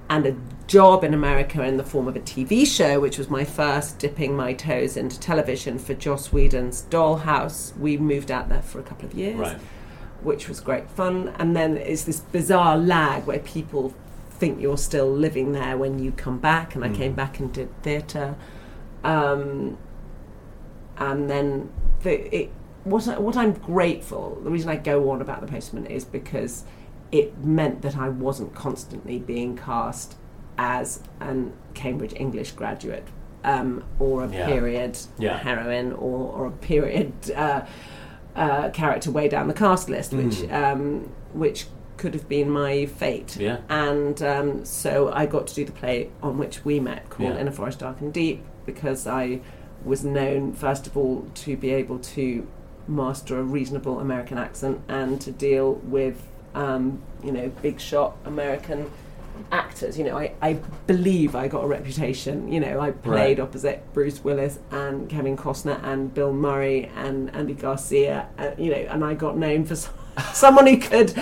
and 0.10 0.26
a 0.28 0.36
job 0.68 1.04
in 1.04 1.14
America 1.16 1.64
in 1.64 1.78
the 1.78 1.84
form 1.84 2.08
of 2.08 2.16
a 2.16 2.20
TV 2.20 2.66
show, 2.66 3.00
which 3.00 3.18
was 3.18 3.28
my 3.30 3.44
first 3.44 3.98
dipping 3.98 4.36
my 4.36 4.54
toes 4.54 4.98
into 4.98 5.20
television 5.20 5.80
for 5.80 5.94
Joss 5.96 6.32
Whedon's 6.32 6.84
Dollhouse. 6.90 7.76
We 7.78 7.98
moved 7.98 8.30
out 8.30 8.50
there 8.50 8.62
for 8.62 8.80
a 8.80 8.84
couple 8.84 9.08
of 9.08 9.16
years, 9.16 9.38
Right. 9.40 9.58
which 10.22 10.48
was 10.48 10.60
great 10.60 10.90
fun. 10.92 11.34
And 11.40 11.56
then 11.56 11.78
it's 11.78 12.04
this 12.04 12.20
bizarre 12.20 12.78
lag 12.78 13.26
where 13.26 13.40
people 13.40 13.94
think 14.30 14.62
you're 14.62 14.78
still 14.78 15.10
living 15.12 15.54
there 15.54 15.76
when 15.78 15.98
you 15.98 16.12
come 16.12 16.38
back. 16.38 16.76
And 16.76 16.84
I 16.84 16.90
came 16.90 17.14
back 17.14 17.40
and 17.40 17.52
did 17.52 17.70
theatre. 17.82 18.36
Um, 19.04 19.78
and 20.98 21.30
then 21.30 21.70
the, 22.06 22.36
it, 22.36 22.50
what, 22.86 23.08
I, 23.08 23.18
what 23.20 23.36
I'm 23.36 23.54
grateful, 23.54 24.40
the 24.44 24.50
reason 24.52 24.70
I 24.70 24.78
go 24.78 25.10
on 25.12 25.22
about 25.22 25.42
the 25.42 25.48
postman 25.48 25.86
is 25.88 26.06
because 26.06 26.64
it 27.12 27.38
meant 27.44 27.82
that 27.82 27.98
I 27.98 28.10
wasn't 28.10 28.56
constantly 28.56 29.20
being 29.20 29.58
cast 29.58 30.16
as 30.58 31.02
an 31.20 31.52
Cambridge 31.74 32.14
English 32.16 32.52
graduate 32.52 33.08
um, 33.44 33.84
or 34.00 34.24
a 34.24 34.30
Yeah. 34.30 34.46
period 34.46 34.98
Yeah. 35.20 35.38
heroine 35.38 35.92
or, 35.94 36.32
or 36.36 36.46
a 36.48 36.52
period 36.52 37.12
uh, 37.36 37.62
uh, 38.36 38.70
character 38.70 39.12
way 39.12 39.28
down 39.28 39.48
the 39.48 39.54
cast 39.54 39.90
list, 39.90 40.14
which 40.14 40.38
um, 40.52 41.10
which 41.34 41.68
could 41.98 42.14
have 42.14 42.28
been 42.28 42.50
my 42.50 42.86
fate. 42.86 43.38
Yeah. 43.38 43.58
And 43.70 44.22
um, 44.22 44.66
so 44.66 45.12
I 45.14 45.26
got 45.26 45.48
to 45.48 45.56
do 45.56 45.64
the 45.66 45.72
play 45.72 46.10
on 46.22 46.38
which 46.38 46.66
we 46.66 46.80
met, 46.80 47.10
called. 47.10 47.38
In 47.38 47.48
a 47.48 47.52
Forest 47.52 47.80
Dark 47.80 48.02
and 48.02 48.12
Deep, 48.14 48.44
because 48.66 49.08
I 49.08 49.40
was 49.86 50.04
known 50.04 50.54
first 50.54 50.88
of 50.88 50.98
all 50.98 51.28
to 51.36 51.56
be 51.56 51.72
able 51.72 52.00
to 52.00 52.46
master 52.88 53.40
a 53.40 53.44
reasonable 53.44 54.00
American 54.00 54.38
accent 54.38 54.82
and 54.88 55.20
to 55.22 55.32
deal 55.32 55.74
with 55.76 56.22
um, 56.54 57.00
you 57.24 57.32
know 57.32 57.50
big 57.62 57.80
shot 57.80 58.16
American 58.26 58.90
actors. 59.52 59.98
You 59.98 60.06
know, 60.06 60.18
I, 60.18 60.32
I 60.42 60.54
believe 60.88 61.36
I 61.36 61.48
got 61.50 61.64
a 61.64 61.68
reputation. 61.68 62.52
You 62.52 62.60
know, 62.62 62.80
I 62.80 62.92
played 62.92 63.38
Right. 63.38 63.40
opposite 63.40 63.84
Bruce 63.94 64.24
Willis 64.24 64.60
and 64.72 65.10
Kevin 65.10 65.36
Costner 65.36 65.84
and 65.84 66.14
Bill 66.14 66.32
Murray 66.32 66.90
and 66.96 67.34
Andy 67.36 67.54
Garcia. 67.54 68.28
Uh, 68.40 68.52
you 68.58 68.72
know, 68.72 68.78
and 68.78 69.04
I 69.04 69.14
got 69.14 69.38
known 69.38 69.66
for 69.66 69.76
someone 70.34 70.68
who 70.68 70.78
could 70.78 71.14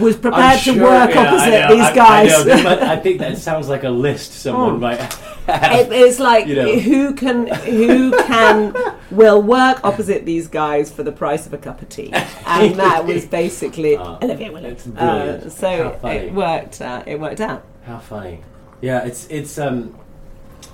was 0.00 0.16
prepared 0.16 0.60
to 0.60 0.80
work 0.82 1.10
yeah, 1.14 1.20
I 1.20 1.26
opposite 1.26 1.50
know, 1.50 1.76
these 1.76 1.94
guys. 1.94 2.32
I 2.34 2.44
know, 2.44 2.62
but 2.62 2.82
I 2.82 2.96
think 2.98 3.18
that 3.18 3.36
sounds 3.36 3.68
like 3.68 3.84
a 3.84 3.90
list 3.90 4.32
someone 4.32 4.74
Oh. 4.76 4.78
might. 4.78 5.18
It- 5.78 5.92
it's 5.92 6.18
like 6.20 6.46
You 6.46 6.54
know. 6.56 6.78
who 6.78 7.14
can 7.14 7.46
who 7.48 8.12
can 8.24 8.74
will 9.10 9.42
work 9.42 9.84
opposite 9.84 10.24
these 10.24 10.48
guys 10.48 10.90
for 10.90 11.02
the 11.02 11.12
price 11.12 11.46
of 11.46 11.52
a 11.52 11.58
cup 11.58 11.82
of 11.82 11.88
tea, 11.88 12.10
and 12.46 12.74
that 12.84 13.04
was 13.06 13.26
basically 13.26 13.96
Uh, 13.96 14.18
Olivia 14.22 14.52
Williams. 14.52 14.72
it's 14.72 14.86
brilliant. 14.86 15.44
Uh, 15.44 15.50
so 15.50 15.98
it 16.04 16.32
worked. 16.32 16.80
Uh, 16.80 17.02
it 17.06 17.18
worked 17.20 17.40
out. 17.40 17.64
How 17.84 17.98
funny. 17.98 18.40
Yeah, 18.80 19.04
it's 19.04 19.26
it's 19.28 19.58
um 19.58 19.98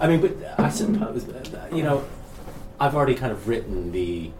I 0.01 0.07
mean 0.09 0.21
but 0.21 0.33
I 0.59 0.69
suppose 0.69 1.27
you 1.73 1.83
know 1.83 2.05
I've 2.81 2.95
already 2.95 3.15
kind 3.15 3.33
of 3.33 3.49
written 3.49 3.93
the 3.93 4.31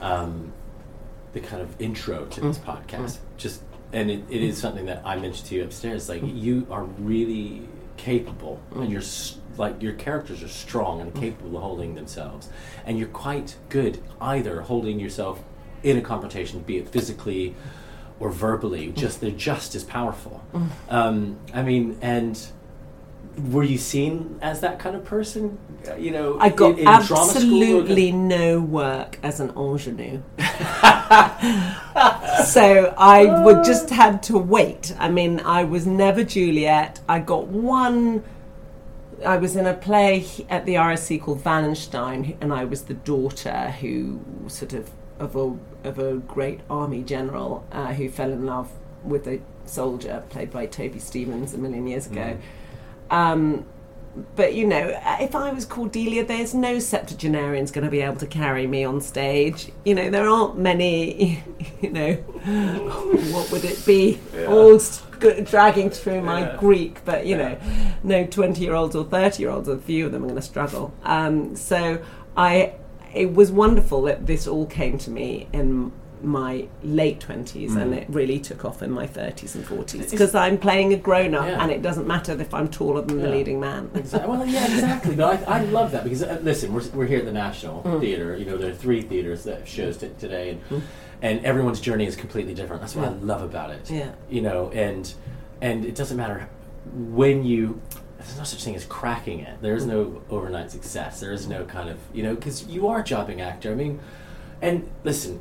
um 0.00 0.52
the 1.32 1.40
kind 1.40 1.62
of 1.62 1.68
intro 1.80 2.24
to 2.26 2.40
this 2.40 2.58
podcast. 2.58 3.18
Just 3.36 3.62
and 3.92 4.10
it, 4.10 4.20
it 4.30 4.42
is 4.42 4.58
something 4.58 4.86
that 4.86 5.02
I 5.04 5.16
mentioned 5.16 5.46
to 5.48 5.54
you 5.54 5.64
upstairs 5.64 6.08
like 6.08 6.22
you 6.24 6.66
are 6.70 6.84
really 6.98 7.62
capable 7.96 8.60
and 8.74 8.90
you're 8.90 9.00
s- 9.00 9.38
like 9.58 9.82
your 9.82 9.92
characters 9.94 10.42
are 10.42 10.48
strong 10.48 11.00
and 11.00 11.14
capable 11.14 11.56
of 11.56 11.62
holding 11.62 11.94
themselves 11.94 12.48
and 12.86 12.98
you're 12.98 13.08
quite 13.08 13.56
good 13.68 14.00
either 14.20 14.62
holding 14.62 14.98
yourself 15.00 15.42
in 15.82 15.96
a 15.96 16.00
confrontation 16.00 16.60
be 16.60 16.78
it 16.78 16.88
physically 16.88 17.54
or 18.20 18.30
verbally 18.30 18.90
just 18.92 19.20
they're 19.20 19.30
just 19.30 19.74
as 19.74 19.84
powerful 19.84 20.42
um, 20.88 21.36
i 21.54 21.62
mean 21.62 21.96
and 22.02 22.48
were 23.50 23.62
you 23.62 23.78
seen 23.78 24.36
as 24.42 24.60
that 24.60 24.78
kind 24.80 24.96
of 24.96 25.04
person 25.04 25.58
Uh, 25.88 25.94
you 25.94 26.10
know 26.10 26.36
I 26.40 26.48
got 26.48 26.72
in, 26.72 26.78
in 26.80 26.88
absolutely 26.88 28.10
no 28.10 28.60
work 28.60 29.18
as 29.22 29.38
an 29.38 29.50
ingenue. 29.56 30.22
so 32.44 32.94
I 32.98 33.42
would 33.44 33.64
just 33.72 33.90
had 33.90 34.22
to 34.24 34.38
wait. 34.38 34.94
I 34.98 35.08
mean, 35.08 35.40
I 35.40 35.64
was 35.64 35.86
never 35.86 36.24
Juliet. 36.24 37.00
I 37.08 37.20
got 37.20 37.46
one. 37.46 38.24
I 39.24 39.36
was 39.36 39.56
in 39.56 39.66
a 39.66 39.74
play 39.74 40.26
at 40.48 40.64
the 40.64 40.74
RSC 40.74 41.22
called 41.22 41.44
Wallenstein, 41.44 42.36
and 42.40 42.52
I 42.52 42.64
was 42.64 42.82
the 42.82 42.94
daughter 42.94 43.70
who 43.80 44.20
sort 44.46 44.72
of 44.72 44.90
of 45.18 45.34
a 45.34 45.56
of 45.88 45.98
a 45.98 46.16
great 46.18 46.60
army 46.70 47.02
general 47.02 47.66
uh, 47.72 47.92
who 47.94 48.08
fell 48.08 48.30
in 48.30 48.46
love 48.46 48.70
with 49.02 49.26
a 49.26 49.40
soldier 49.64 50.22
played 50.28 50.50
by 50.50 50.66
Toby 50.66 50.98
Stevens 50.98 51.54
a 51.54 51.58
million 51.58 51.86
years 51.86 52.06
ago. 52.06 52.38
Um, 53.10 53.64
but 54.34 54.54
you 54.54 54.66
know, 54.66 54.98
if 55.20 55.34
I 55.34 55.52
was 55.52 55.64
Cordelia, 55.64 56.24
there's 56.24 56.54
no 56.54 56.78
septuagenarian's 56.78 57.70
going 57.70 57.84
to 57.84 57.90
be 57.90 58.00
able 58.00 58.16
to 58.16 58.26
carry 58.26 58.66
me 58.66 58.84
on 58.84 59.00
stage. 59.00 59.70
You 59.84 59.94
know, 59.94 60.10
there 60.10 60.28
aren't 60.28 60.58
many. 60.58 61.42
You 61.80 61.90
know, 61.90 62.12
what 63.32 63.52
would 63.52 63.64
it 63.64 63.86
be? 63.86 64.18
All 64.48 64.80
sc- 64.80 65.07
dragging 65.18 65.90
through 65.90 66.22
my 66.22 66.56
Greek, 66.58 67.04
but 67.04 67.26
you 67.26 67.36
know, 67.36 67.58
no 68.02 68.26
twenty-year-olds 68.26 68.94
or 68.96 69.04
thirty-year-olds. 69.04 69.68
A 69.68 69.78
few 69.78 70.06
of 70.06 70.12
them 70.12 70.22
are 70.22 70.28
going 70.28 70.36
to 70.36 70.42
struggle. 70.42 70.92
Um, 71.02 71.56
so 71.56 72.02
I, 72.36 72.74
it 73.14 73.34
was 73.34 73.50
wonderful 73.50 74.02
that 74.02 74.26
this 74.26 74.46
all 74.46 74.66
came 74.66 74.98
to 74.98 75.10
me 75.10 75.48
in 75.52 75.92
my 76.22 76.66
late 76.82 77.20
20s 77.20 77.76
and 77.76 77.92
Mm. 77.92 77.96
it 77.98 78.06
really 78.08 78.38
took 78.38 78.64
off 78.64 78.82
in 78.82 78.90
my 78.90 79.06
30s 79.06 79.54
and 79.54 79.64
40s 79.64 80.10
because 80.10 80.34
I'm 80.34 80.58
playing 80.58 80.92
a 80.92 80.96
grown 80.96 81.34
up 81.34 81.46
Yeah. 81.46 81.62
and 81.62 81.70
it 81.70 81.82
doesn't 81.82 82.06
matter 82.06 82.32
if 82.40 82.52
I'm 82.52 82.68
taller 82.68 83.02
than 83.02 83.18
the 83.20 83.28
leading 83.28 83.60
man. 83.60 83.88
Exa- 83.94 84.26
Well, 84.26 84.46
yeah, 84.46 84.64
exactly. 84.64 85.14
But 85.16 85.48
I, 85.48 85.58
I 85.60 85.64
love 85.64 85.92
that 85.92 86.04
because 86.04 86.22
uh, 86.22 86.38
listen, 86.42 86.72
we're, 86.72 86.88
we're 86.94 87.06
here 87.06 87.18
at 87.20 87.24
the 87.24 87.32
National 87.32 87.82
Mm. 87.82 88.00
Theater. 88.00 88.36
You 88.36 88.44
know, 88.46 88.56
there 88.56 88.70
are 88.70 88.74
three 88.74 89.02
theaters 89.02 89.44
that 89.44 89.66
shows 89.68 89.96
t- 89.98 90.10
today, 90.18 90.58
and 90.70 90.82
and 91.20 91.44
everyone's 91.44 91.80
journey 91.80 92.06
is 92.06 92.14
completely 92.16 92.54
different. 92.54 92.80
That's 92.82 92.94
what 92.94 93.06
I 93.06 93.12
love 93.12 93.42
about 93.42 93.70
it. 93.70 93.90
Yeah. 93.90 94.10
You 94.30 94.40
know, 94.42 94.70
and 94.72 95.12
and 95.60 95.84
it 95.84 95.94
doesn't 95.94 96.16
matter 96.16 96.48
when 96.94 97.44
you. 97.44 97.80
There's 98.18 98.36
no 98.36 98.44
such 98.44 98.64
thing 98.64 98.74
as 98.74 98.84
cracking 98.84 99.40
it. 99.40 99.62
There 99.62 99.76
is 99.76 99.86
no 99.86 100.22
overnight 100.28 100.70
success. 100.72 101.20
There 101.20 101.32
is 101.32 101.46
no 101.48 101.64
kind 101.64 101.88
of 101.88 101.98
you 102.12 102.22
know 102.24 102.34
because 102.34 102.66
you 102.66 102.88
are 102.88 103.00
a 103.00 103.04
jobbing 103.04 103.40
actor. 103.40 103.70
I 103.70 103.74
mean, 103.76 104.00
and 104.60 104.90
listen, 105.04 105.40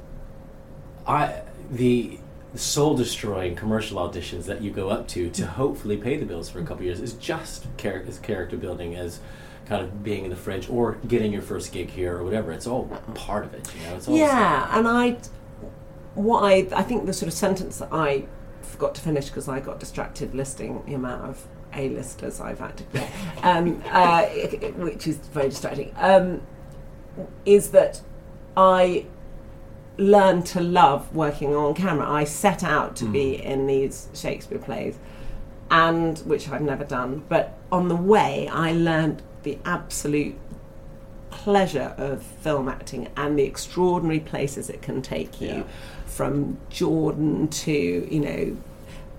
I 1.07 1.41
the 1.71 2.19
soul 2.55 2.95
destroying 2.95 3.55
commercial 3.55 3.97
auditions 3.97 4.45
that 4.45 4.61
you 4.61 4.71
go 4.71 4.89
up 4.89 5.07
to 5.07 5.29
to 5.29 5.45
hopefully 5.45 5.97
pay 5.97 6.17
the 6.17 6.25
bills 6.25 6.49
for 6.49 6.59
a 6.59 6.63
couple 6.65 6.83
years 6.83 6.99
is 6.99 7.13
just 7.13 7.65
char- 7.77 8.03
as 8.07 8.19
character 8.19 8.57
building 8.57 8.95
as 8.95 9.19
kind 9.67 9.83
of 9.83 10.03
being 10.03 10.23
in 10.23 10.29
the 10.29 10.35
fridge 10.35 10.69
or 10.69 10.93
getting 11.07 11.31
your 11.33 11.41
first 11.41 11.71
gig 11.71 11.89
here 11.89 12.17
or 12.17 12.23
whatever. 12.23 12.51
It's 12.51 12.67
all 12.67 12.85
part 13.13 13.43
of 13.43 13.53
it, 13.53 13.69
you 13.75 13.83
know. 13.83 13.95
It's 13.95 14.07
all 14.07 14.15
Yeah, 14.15 14.77
and 14.77 14.87
I, 14.87 15.17
what 16.15 16.41
I, 16.41 16.67
I 16.73 16.83
think 16.83 17.05
the 17.05 17.13
sort 17.13 17.27
of 17.27 17.33
sentence 17.33 17.79
that 17.79 17.89
I 17.91 18.25
forgot 18.61 18.95
to 18.95 19.01
finish 19.01 19.27
because 19.27 19.49
I 19.49 19.59
got 19.59 19.79
distracted 19.79 20.33
listing 20.33 20.83
the 20.85 20.93
amount 20.93 21.29
of 21.29 21.45
A-listers 21.73 22.39
I've 22.39 22.61
acted 22.61 22.91
with, 22.93 23.11
um, 23.43 23.83
uh, 23.87 24.23
which 24.77 25.05
is 25.05 25.17
very 25.17 25.49
distracting, 25.49 25.93
um, 25.97 26.41
is 27.45 27.71
that 27.71 28.01
I 28.55 29.05
learned 29.97 30.45
to 30.47 30.61
love 30.61 31.13
working 31.15 31.55
on 31.55 31.73
camera. 31.73 32.09
I 32.09 32.23
set 32.23 32.63
out 32.63 32.95
to 32.97 33.05
be 33.05 33.37
mm. 33.37 33.41
in 33.41 33.67
these 33.67 34.07
Shakespeare 34.13 34.59
plays, 34.59 34.97
and 35.69 36.19
which 36.19 36.49
I've 36.49 36.61
never 36.61 36.83
done. 36.83 37.23
But 37.27 37.57
on 37.71 37.87
the 37.87 37.95
way, 37.95 38.47
I 38.47 38.71
learned 38.71 39.21
the 39.43 39.57
absolute 39.65 40.35
pleasure 41.29 41.93
of 41.97 42.23
film 42.23 42.67
acting 42.67 43.09
and 43.15 43.37
the 43.37 43.43
extraordinary 43.43 44.19
places 44.19 44.69
it 44.69 44.81
can 44.81 45.01
take 45.01 45.39
you, 45.41 45.47
Yeah. 45.47 45.63
from 46.05 46.57
Jordan 46.69 47.47
to 47.49 47.71
you 47.71 48.19
know. 48.19 48.57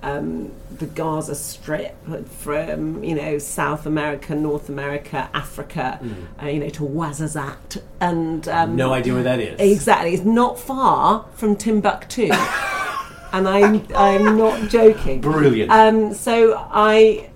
Um, 0.02 0.52
the 0.78 0.86
Gaza 0.86 1.34
Strip, 1.34 1.96
from 2.38 3.02
you 3.02 3.16
know 3.16 3.38
South 3.38 3.84
America, 3.84 4.34
North 4.34 4.68
America, 4.68 5.28
Africa, 5.34 6.00
uh, 6.40 6.46
you 6.46 6.60
know 6.60 6.68
to 6.68 6.82
Ouarzazate, 6.84 7.82
and 8.00 8.46
um, 8.48 8.76
No 8.76 8.92
idea 8.92 9.14
where 9.14 9.24
that 9.24 9.40
is. 9.40 9.58
Exactly, 9.58 10.14
it's 10.14 10.24
not 10.24 10.58
far 10.58 11.26
from 11.34 11.56
Timbuktu, 11.56 12.30
and 13.32 13.48
I'm 13.48 13.84
I'm 13.96 14.36
not 14.36 14.68
joking. 14.68 15.20
Brilliant. 15.20 15.70
Um, 15.70 16.14
so 16.14 16.54
I 16.70 17.30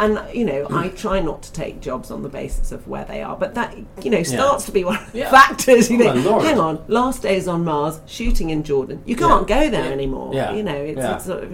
and 0.00 0.18
you 0.34 0.44
know, 0.44 0.66
I 0.70 0.88
try 0.88 1.20
not 1.20 1.42
to 1.42 1.52
take 1.52 1.80
jobs 1.80 2.10
on 2.10 2.22
the 2.22 2.28
basis 2.28 2.72
of 2.72 2.88
where 2.88 3.04
they 3.04 3.22
are, 3.22 3.36
but 3.36 3.54
that 3.54 3.76
you 4.02 4.10
know 4.10 4.22
starts 4.22 4.64
to 4.66 4.72
be 4.72 4.82
one 4.84 4.96
of 4.96 5.12
the 5.12 5.18
Yeah. 5.20 5.30
factors. 5.30 5.90
You 5.90 6.02
Oh, 6.02 6.12
know, 6.14 6.40
hang 6.40 6.58
on, 6.58 6.82
last 6.88 7.22
days 7.22 7.46
on 7.46 7.64
Mars, 7.64 8.00
shooting 8.06 8.50
in 8.50 8.62
Jordan, 8.62 9.02
you 9.04 9.14
can't 9.16 9.46
go 9.46 9.68
there 9.70 9.84
Yeah. 9.84 9.90
anymore. 9.90 10.32
Yeah. 10.34 10.52
You 10.52 10.62
know, 10.62 10.74
it's, 10.74 10.98
Yeah. 10.98 11.16
it's 11.16 11.26
sort 11.26 11.44
of. 11.44 11.52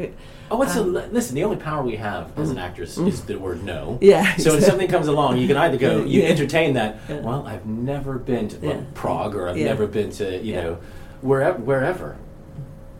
Oh, 0.49 0.63
it's 0.63 0.77
um, 0.77 0.97
a, 0.97 1.07
listen. 1.09 1.35
The 1.35 1.43
only 1.43 1.57
power 1.57 1.83
we 1.83 1.97
have 1.97 2.31
as 2.39 2.51
an 2.51 2.59
actress 2.59 2.97
is 2.99 3.23
the 3.23 3.37
word 3.37 3.65
no. 3.65 3.99
Yeah, 4.01 4.23
So 4.37 4.51
when 4.51 4.59
exactly. 4.59 4.61
something 4.71 4.89
comes 4.89 5.09
along, 5.09 5.39
you 5.39 5.49
can 5.49 5.57
either 5.57 5.77
go, 5.77 6.05
you 6.05 6.23
Yeah. 6.23 6.29
entertain 6.29 6.75
that. 6.75 6.99
Well, 7.25 7.45
I've 7.47 7.67
never 7.67 8.17
been 8.19 8.47
to 8.49 8.57
well, 8.65 8.77
Yeah. 8.77 8.81
Prague, 8.95 9.35
or 9.35 9.49
I've 9.49 9.57
Yeah. 9.59 9.67
never 9.67 9.89
been 9.89 10.11
to 10.11 10.37
you 10.39 10.53
Yeah. 10.55 10.63
know 10.63 10.77
wherever, 11.21 11.59
wherever, 11.59 12.17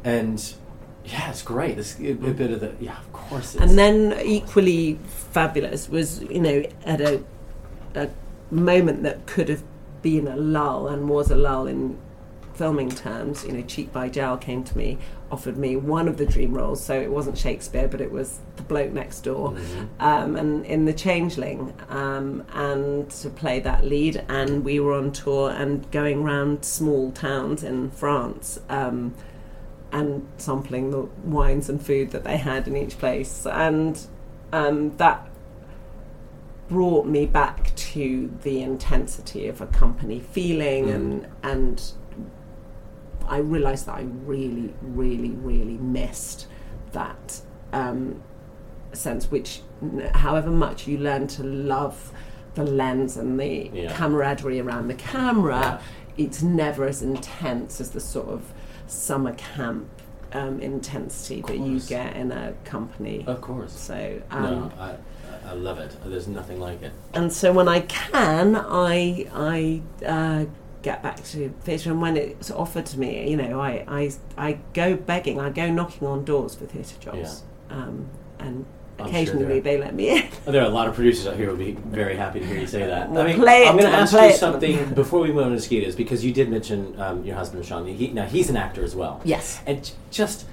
and 0.05 0.43
yeah, 1.07 1.31
it's 1.31 1.43
great. 1.43 1.79
It's 1.79 1.99
a, 2.01 2.11
a 2.11 2.15
bit 2.15 2.51
of 2.51 2.61
the 2.61 2.75
yeah, 2.81 2.99
of 2.99 3.13
course. 3.13 3.55
It's, 3.55 3.63
And 3.63 3.79
then 3.79 4.19
equally 4.25 4.99
fabulous 5.07 5.89
was, 5.89 6.23
you 6.23 6.41
know, 6.41 6.65
at 6.85 7.01
a, 7.01 7.23
a 7.95 8.09
moment 8.51 9.03
that 9.05 9.27
could 9.27 9.49
have 9.49 9.63
been 10.03 10.27
a 10.27 10.37
lull 10.37 10.89
and 10.89 11.09
was 11.09 11.31
a 11.31 11.37
lull 11.37 11.67
in 11.67 11.99
filming 12.55 12.91
terms. 12.91 13.45
You 13.45 13.53
know, 13.53 13.63
Cheek 13.63 13.93
by 13.93 14.09
Jowl 14.09 14.37
came 14.37 14.65
to 14.65 14.77
me, 14.77 14.99
offered 15.31 15.57
me 15.57 15.77
one 15.77 16.09
of 16.09 16.17
the 16.17 16.27
dream 16.27 16.55
roles. 16.55 16.83
So 16.83 17.01
it 17.01 17.11
wasn't 17.11 17.39
Shakespeare, 17.39 17.87
but 17.87 18.01
it 18.01 18.11
was 18.11 18.41
the 18.57 18.63
bloke 18.63 18.93
next 18.93 19.21
door, 19.21 19.57
um, 20.01 20.37
and 20.37 20.65
in 20.67 20.87
The 20.87 20.93
Changeling, 20.93 21.73
um, 21.89 22.45
and 22.53 23.09
to 23.11 23.31
play 23.31 23.61
that 23.61 23.85
lead. 23.85 24.25
And 24.29 24.65
we 24.65 24.81
were 24.81 24.95
on 24.95 25.13
tour 25.13 25.51
and 25.51 25.89
going 25.93 26.25
round 26.25 26.65
small 26.65 27.13
towns 27.13 27.63
in 27.63 27.91
France. 27.91 28.59
Um, 28.69 29.15
and 29.97 30.27
sampling 30.37 30.91
the 30.91 31.03
wines 31.25 31.69
and 31.71 31.81
food 31.85 32.11
that 32.11 32.23
they 32.25 32.37
had 32.37 32.69
in 32.69 32.77
each 32.77 32.99
place. 32.99 33.47
And 33.47 33.99
um, 34.53 34.97
that 34.99 35.27
brought 36.69 37.07
me 37.07 37.25
back 37.27 37.75
to 37.77 38.31
the 38.43 38.61
intensity 38.63 39.47
of 39.49 39.61
a 39.61 39.67
company 39.69 40.19
feeling 40.21 40.91
and 40.91 41.27
and 41.43 41.93
I 43.29 43.39
realised 43.39 43.87
that 43.87 43.97
I 43.97 44.03
really, 44.25 44.73
really, 44.83 45.31
really 45.31 45.79
missed 45.79 46.47
that 46.93 47.41
um, 47.73 48.23
sense, 48.93 49.33
which, 49.33 49.63
however 50.15 50.49
much 50.51 50.87
you 50.87 50.99
learn 50.99 51.27
to 51.29 51.43
love 51.43 52.13
the 52.55 52.63
lens 52.63 53.17
and 53.17 53.39
the 53.41 53.69
Yeah. 53.75 53.93
camaraderie 53.97 54.61
around 54.61 54.87
the 54.89 54.95
camera, 54.95 55.59
Yeah. 55.61 56.25
it's 56.25 56.41
never 56.43 56.85
as 56.87 57.03
intense 57.03 57.81
as 57.81 57.91
the 57.91 58.01
sort 58.01 58.29
of 58.29 58.53
summer 58.87 59.33
camp 59.35 59.89
um, 60.33 60.61
intensity 60.61 61.41
that 61.43 61.59
you 61.59 61.81
get 61.81 62.17
in 62.17 62.33
a 62.33 62.53
company. 62.65 63.25
of 63.27 63.41
course. 63.41 63.73
So, 63.73 64.21
um, 64.31 64.43
no, 64.43 64.73
I, 64.79 64.97
I 65.51 65.53
love 65.55 65.79
it. 65.79 65.97
There's 66.05 66.29
nothing 66.29 66.61
like 66.61 66.83
it. 66.83 66.93
and 67.15 67.33
so 67.33 67.53
when 67.53 67.69
I 67.69 67.81
can, 67.81 68.57
I 68.57 69.27
I 69.33 69.83
uh, 70.05 70.45
get 70.83 71.03
back 71.03 71.23
to 71.25 71.49
theatre, 71.63 71.91
and 71.91 72.01
when 72.03 72.17
it's 72.17 72.51
offered 72.51 72.87
to 72.87 72.99
me, 72.99 73.31
you 73.31 73.37
know, 73.37 73.61
I 73.61 73.85
I, 73.89 74.13
I 74.37 74.59
go 74.73 74.97
begging, 74.97 75.41
I 75.41 75.51
go 75.51 75.71
knocking 75.71 76.07
on 76.07 76.25
doors 76.25 76.55
for 76.55 76.67
theatre 76.67 76.99
jobs, 77.01 77.43
um, 77.71 78.09
and 78.39 78.67
I'm 78.99 79.07
sure 79.07 79.15
occasionally 79.15 79.61
there- 79.61 79.77
they 79.77 79.79
let 79.79 79.95
me 79.95 80.11
in. 80.19 80.29
There 80.47 80.63
are 80.63 80.67
a 80.67 80.71
lot 80.71 80.87
of 80.89 80.95
producers 80.95 81.27
out 81.27 81.37
here 81.37 81.47
who 81.47 81.57
would 81.57 81.59
be 81.59 81.73
very 81.91 82.17
happy 82.17 82.39
to 82.41 82.47
hear 82.47 82.59
you 82.61 82.67
say 82.69 82.87
that. 82.87 83.11
Well, 83.11 83.23
I 83.23 83.27
mean, 83.27 83.37
play 83.37 83.67
I'm 83.67 83.77
going 83.77 83.91
to 83.91 83.97
ask 83.97 84.13
you 84.13 84.33
something 84.33 84.95
before 84.95 85.21
we 85.21 85.29
move 85.33 85.39
on 85.39 85.45
to 85.51 85.55
mosquitoes 85.57 85.97
because 85.97 86.25
you 86.25 86.33
did 86.33 86.49
mention 86.49 86.99
um, 87.01 87.25
your 87.25 87.35
husband 87.35 87.61
Rhashan. 87.63 87.87
He, 87.87 88.09
now 88.09 88.27
he's 88.27 88.49
an 88.49 88.57
actor 88.57 88.85
as 88.85 88.95
well. 88.95 89.21
Yes. 89.25 89.61
and 89.67 89.91
just 90.11 90.47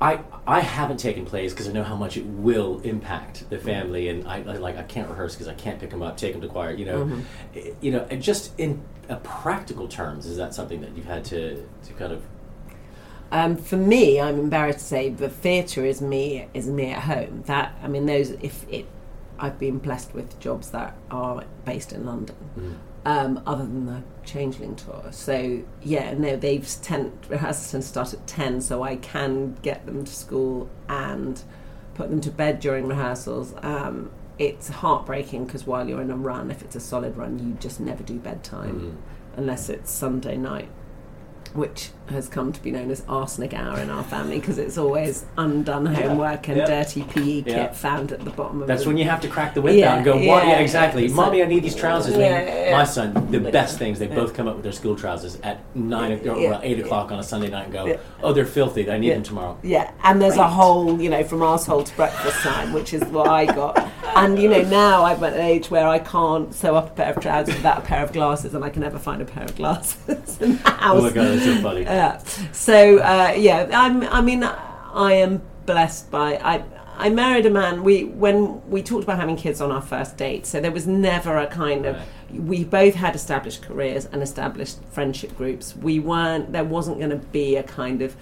I 0.00 0.20
I 0.46 0.60
haven't 0.60 0.98
taken 0.98 1.24
plays 1.26 1.52
because 1.52 1.68
I 1.68 1.72
know 1.72 1.82
how 1.82 1.96
much 1.96 2.16
it 2.16 2.24
will 2.24 2.80
impact 2.80 3.48
the 3.50 3.58
family, 3.58 4.08
and 4.08 4.26
I, 4.28 4.36
I 4.38 4.56
like 4.56 4.76
I 4.76 4.82
can't 4.84 5.08
rehearse 5.08 5.34
because 5.34 5.48
I 5.48 5.54
can't 5.54 5.78
pick 5.80 5.90
them 5.90 6.02
up, 6.02 6.16
take 6.16 6.32
them 6.32 6.40
to 6.42 6.48
choir. 6.48 6.72
You 6.72 6.84
know, 6.84 7.04
Mm-hmm. 7.04 7.70
You 7.80 7.90
know, 7.92 8.06
and 8.10 8.22
just 8.22 8.58
in 8.58 8.80
uh, 9.08 9.16
practical 9.16 9.88
terms, 9.88 10.26
is 10.26 10.36
that 10.36 10.54
something 10.54 10.80
that 10.82 10.96
you've 10.96 11.06
had 11.06 11.24
to 11.26 11.66
to 11.86 11.92
kind 11.94 12.12
of 12.12 12.22
Um, 13.30 13.56
for 13.56 13.76
me, 13.76 14.20
I'm 14.20 14.38
embarrassed 14.38 14.78
to 14.80 14.84
say 14.84 15.10
the 15.10 15.28
theatre 15.28 15.84
is 15.84 16.00
me 16.00 16.48
is 16.54 16.66
me 16.66 16.92
at 16.92 17.02
home. 17.02 17.42
That 17.46 17.76
I 17.82 17.88
mean, 17.88 18.06
those 18.06 18.30
if 18.30 18.66
it, 18.70 18.86
I've 19.38 19.58
been 19.58 19.78
blessed 19.78 20.14
with 20.14 20.38
jobs 20.40 20.70
that 20.70 20.96
are 21.10 21.44
based 21.64 21.92
in 21.92 22.06
London, 22.06 22.36
um, 23.04 23.42
other 23.46 23.64
than 23.64 23.86
the 23.86 24.02
Changeling 24.24 24.76
tour. 24.76 25.08
So 25.10 25.62
yeah, 25.82 26.14
no, 26.14 26.36
they've 26.36 26.66
ten 26.82 27.12
rehearsals 27.28 27.74
and 27.74 27.84
start 27.84 28.14
at 28.14 28.26
ten, 28.26 28.60
so 28.60 28.82
I 28.82 28.96
can 28.96 29.54
get 29.62 29.84
them 29.86 30.04
to 30.04 30.12
school 30.12 30.70
and 30.88 31.42
put 31.94 32.10
them 32.10 32.20
to 32.22 32.30
bed 32.30 32.60
during 32.60 32.86
rehearsals. 32.86 33.54
Um, 33.62 34.10
it's 34.38 34.68
heartbreaking 34.68 35.46
because 35.46 35.66
while 35.66 35.88
you're 35.88 36.00
in 36.00 36.10
a 36.10 36.16
run, 36.16 36.50
if 36.50 36.62
it's 36.62 36.76
a 36.76 36.80
solid 36.80 37.16
run, 37.16 37.38
you 37.38 37.54
just 37.54 37.80
never 37.80 38.02
do 38.02 38.18
bedtime 38.18 38.98
unless 39.36 39.68
it's 39.68 39.90
Sunday 39.90 40.36
night 40.36 40.68
which 41.54 41.90
has 42.10 42.28
come 42.28 42.52
to 42.52 42.62
be 42.62 42.70
known 42.70 42.90
as 42.90 43.02
arsenic 43.08 43.52
hour 43.52 43.78
in 43.78 43.90
our 43.90 44.02
family 44.04 44.38
because 44.40 44.56
it's 44.58 44.78
always 44.78 45.26
undone 45.36 45.84
homework 45.84 46.48
and 46.48 46.56
yeah. 46.56 46.64
dirty 46.66 47.02
PE 47.02 47.42
kit 47.42 47.46
Yeah. 47.46 47.72
found 47.72 48.12
at 48.12 48.20
the 48.24 48.30
bottom 48.30 48.62
of 48.62 48.66
the 48.66 48.72
That's 48.72 48.86
when 48.86 48.96
you 48.96 49.04
have 49.04 49.20
to 49.22 49.28
crack 49.28 49.52
the 49.54 49.60
whip 49.60 49.74
and 49.74 50.04
go, 50.04 50.14
what? 50.14 50.46
yeah, 50.46 50.58
exactly. 50.58 51.08
Mommy, 51.08 51.42
I 51.42 51.46
need 51.46 51.62
these 51.62 51.74
trousers. 51.74 52.14
I 52.16 52.20
Yeah, 52.20 52.64
yeah, 52.70 52.76
My 52.78 52.84
son, 52.84 53.30
the 53.30 53.40
best 53.40 53.78
things, 53.78 53.98
they 53.98 54.06
both 54.06 54.32
come 54.34 54.48
up 54.48 54.54
with 54.54 54.62
their 54.62 54.72
school 54.72 54.96
trousers 54.96 55.36
at 55.42 55.60
9 55.76 56.12
or 56.12 56.16
Yeah, 56.38 56.50
well, 56.50 56.60
8 56.62 56.78
yeah. 56.78 56.84
o'clock 56.84 57.12
on 57.12 57.18
a 57.18 57.22
Sunday 57.22 57.48
night 57.50 57.64
and 57.64 57.72
go, 57.72 57.98
oh, 58.22 58.32
they're 58.32 58.46
filthy. 58.46 58.90
I 58.90 58.98
need 58.98 59.10
them 59.10 59.22
tomorrow. 59.22 59.58
Yeah, 59.62 59.90
and 60.02 60.20
there's 60.22 60.36
a 60.36 60.48
whole, 60.48 61.00
you 61.00 61.10
know, 61.10 61.22
from 61.24 61.40
arsehole 61.40 61.84
to 61.84 61.94
breakfast 61.96 62.38
time, 62.40 62.72
which 62.72 62.94
is 62.94 63.04
what 63.04 63.28
I 63.28 63.44
got. 63.44 63.76
And, 64.24 64.38
you 64.38 64.48
know, 64.48 64.62
now 64.62 65.04
I'm 65.04 65.22
at 65.22 65.34
an 65.34 65.40
age 65.40 65.70
where 65.70 65.86
I 65.86 65.98
can't 65.98 66.52
sew 66.54 66.74
up 66.76 66.90
a 66.90 66.94
pair 66.94 67.12
of 67.14 67.20
trousers 67.22 67.54
without 67.54 67.78
a 67.78 67.80
pair 67.82 68.04
of 68.04 68.12
glasses, 68.12 68.54
and 68.54 68.64
I 68.64 68.70
can 68.70 68.82
never 68.82 68.98
find 68.98 69.22
a 69.22 69.24
pair 69.24 69.44
of 69.44 69.56
glasses 69.56 70.40
in 70.40 70.56
the 70.56 70.70
house. 70.70 70.96
Oh 70.96 71.02
my 71.02 71.10
God, 71.10 71.38
that's 71.38 71.44
so 71.44 71.62
funny. 71.62 71.82
Yeah. 71.82 72.18
So 72.52 72.98
uh, 72.98 73.34
yeah, 73.36 73.68
I'm. 73.72 74.02
I 74.04 74.20
mean, 74.20 74.42
I 74.44 75.12
am 75.12 75.42
blessed 75.66 76.10
by. 76.10 76.36
I 76.36 76.64
I 76.96 77.10
married 77.10 77.46
a 77.46 77.50
man. 77.50 77.84
We 77.84 78.04
when 78.04 78.68
we 78.68 78.82
talked 78.82 79.04
about 79.04 79.18
having 79.18 79.36
kids 79.36 79.60
on 79.60 79.70
our 79.70 79.82
first 79.82 80.16
date, 80.16 80.46
so 80.46 80.60
there 80.60 80.72
was 80.72 80.86
never 80.86 81.36
a 81.38 81.46
kind 81.46 81.86
of. 81.86 81.96
We 82.30 82.64
both 82.64 82.94
had 82.94 83.14
established 83.14 83.62
careers 83.62 84.06
and 84.06 84.22
established 84.22 84.78
friendship 84.90 85.36
groups. 85.36 85.76
We 85.76 85.98
weren't. 86.00 86.52
There 86.52 86.64
wasn't 86.64 86.98
going 86.98 87.10
to 87.10 87.16
be 87.16 87.56
a 87.56 87.62
kind 87.62 88.02
of 88.02 88.16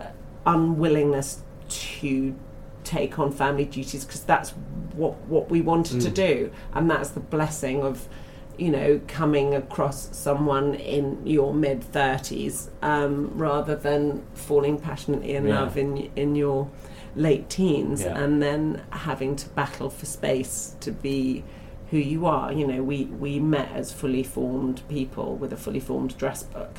uh, 0.00 0.06
unwillingness 0.46 1.42
to 1.68 2.34
take 2.84 3.18
on 3.18 3.32
family 3.32 3.64
duties 3.64 4.04
because 4.04 4.22
that's 4.22 4.50
what 4.94 5.14
what 5.26 5.50
we 5.50 5.60
wanted 5.60 6.00
to 6.02 6.10
do, 6.10 6.50
and 6.74 6.90
that's 6.90 7.10
the 7.10 7.20
blessing 7.20 7.82
of 7.82 8.08
you 8.56 8.70
know, 8.70 9.00
coming 9.08 9.52
across 9.52 10.16
someone 10.16 10.74
in 10.76 11.26
your 11.26 11.52
mid 11.52 11.82
thirties, 11.82 12.70
um, 12.82 13.32
rather 13.34 13.74
than 13.74 14.22
falling 14.34 14.78
passionately 14.78 15.34
in 15.34 15.44
Yeah. 15.48 15.60
love 15.62 15.76
in 15.76 16.08
in 16.14 16.36
your 16.36 16.68
late 17.16 17.48
teens, 17.50 18.02
Yeah. 18.02 18.16
and 18.16 18.40
then 18.40 18.82
having 18.90 19.34
to 19.36 19.48
battle 19.48 19.90
for 19.90 20.06
space 20.06 20.76
to 20.80 20.92
be 20.92 21.42
who 21.90 21.98
you 21.98 22.26
are. 22.26 22.52
You 22.52 22.66
know, 22.68 22.80
we 22.84 23.06
we 23.06 23.40
met 23.40 23.70
as 23.74 23.90
fully 23.92 24.22
formed 24.22 24.82
people 24.88 25.34
with 25.34 25.52
a 25.52 25.56
fully 25.56 25.80
formed 25.80 26.16
dress 26.16 26.44
book. 26.44 26.76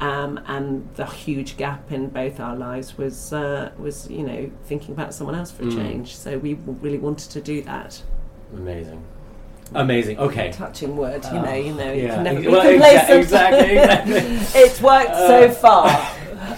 Um, 0.00 0.40
and 0.46 0.88
the 0.94 1.04
huge 1.04 1.58
gap 1.58 1.92
in 1.92 2.08
both 2.08 2.40
our 2.40 2.56
lives 2.56 2.96
was 2.96 3.34
uh, 3.34 3.70
was 3.78 4.10
you 4.10 4.22
know 4.22 4.50
thinking 4.64 4.94
about 4.94 5.12
someone 5.12 5.34
else 5.36 5.50
for 5.50 5.64
a 5.64 5.70
change. 5.70 6.16
So 6.16 6.38
we 6.38 6.54
really 6.54 6.98
wanted 6.98 7.30
to 7.32 7.40
do 7.40 7.60
that. 7.62 8.02
Amazing. 8.54 9.04
Amazing. 9.74 10.18
Okay. 10.18 10.50
Touching 10.52 10.96
word, 10.96 11.24
you 11.26 11.40
know, 11.40 11.54
you 11.54 11.74
know, 11.74 11.92
you 11.92 12.02
yeah. 12.02 12.14
can 12.16 12.24
never 12.24 12.40
be 12.40 12.48
Well, 12.48 12.68
complacent. 12.68 13.20
exactly, 13.20 13.76
exactly, 13.76 14.14
it's 14.60 14.80
worked 14.80 15.14
so 15.14 15.50
far. 15.50 16.10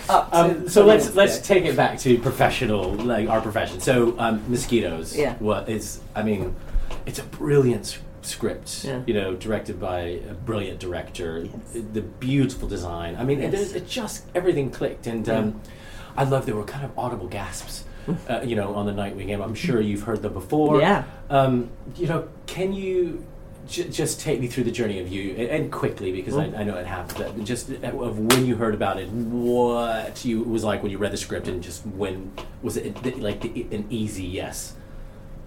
Um, 0.08 0.68
so 0.68 0.84
let's 0.84 1.06
years 1.06 1.16
let's 1.16 1.38
take 1.38 1.64
it 1.64 1.76
back 1.76 1.98
to 2.00 2.18
professional, 2.18 2.94
like 2.94 3.28
our 3.28 3.40
profession. 3.40 3.80
So 3.80 4.14
um, 4.18 4.42
mosquitoes. 4.48 5.16
Yeah. 5.16 5.34
What 5.38 5.68
is? 5.68 6.00
I 6.14 6.22
mean, 6.22 6.54
it's 7.04 7.18
a 7.18 7.24
brilliant 7.24 7.98
script. 8.26 8.84
Yeah. 8.84 9.02
You 9.06 9.14
know, 9.14 9.34
directed 9.34 9.80
by 9.80 10.00
a 10.00 10.34
brilliant 10.34 10.78
director. 10.80 11.48
The 11.74 12.02
beautiful 12.02 12.68
design. 12.68 13.16
I 13.16 13.24
mean, 13.24 13.40
it, 13.40 13.52
Yes. 13.52 13.72
it 13.72 13.86
just 13.88 14.24
everything 14.34 14.70
clicked, 14.70 15.06
and 15.06 15.28
um, 15.28 15.60
I 16.16 16.24
love 16.24 16.46
there 16.46 16.56
were 16.56 16.64
kind 16.64 16.84
of 16.84 16.98
audible 16.98 17.28
gasps. 17.28 17.84
Uh, 18.28 18.40
you 18.44 18.56
know, 18.56 18.74
on 18.74 18.84
the 18.84 18.92
night 18.92 19.14
we 19.14 19.24
came. 19.24 19.40
I'm 19.40 19.54
sure 19.54 19.80
you've 19.80 20.02
heard 20.02 20.22
them 20.22 20.32
before. 20.32 20.80
Yeah. 20.80 21.04
Um, 21.30 21.70
you 21.96 22.08
know, 22.08 22.28
can 22.46 22.72
you 22.72 23.24
j- 23.68 23.88
just 23.90 24.18
take 24.18 24.40
me 24.40 24.48
through 24.48 24.64
the 24.64 24.72
journey 24.72 24.98
of 24.98 25.06
you, 25.06 25.30
and, 25.36 25.48
and 25.48 25.72
quickly 25.72 26.10
because 26.10 26.36
I, 26.36 26.46
I 26.46 26.64
know 26.64 26.74
it 26.76 26.84
happened. 26.84 27.18
But 27.36 27.44
just 27.44 27.70
of 27.70 28.18
when 28.18 28.44
you 28.44 28.56
heard 28.56 28.74
about 28.74 28.98
it, 28.98 29.08
what 29.08 30.24
you 30.24 30.40
it 30.40 30.48
was 30.48 30.64
like 30.64 30.82
when 30.82 30.90
you 30.90 30.98
read 30.98 31.12
the 31.12 31.16
script, 31.16 31.46
and 31.46 31.62
just 31.62 31.86
when 31.86 32.32
was 32.60 32.76
it 32.76 33.20
like 33.20 33.40
the, 33.40 33.68
an 33.70 33.86
easy 33.88 34.24
yes? 34.24 34.74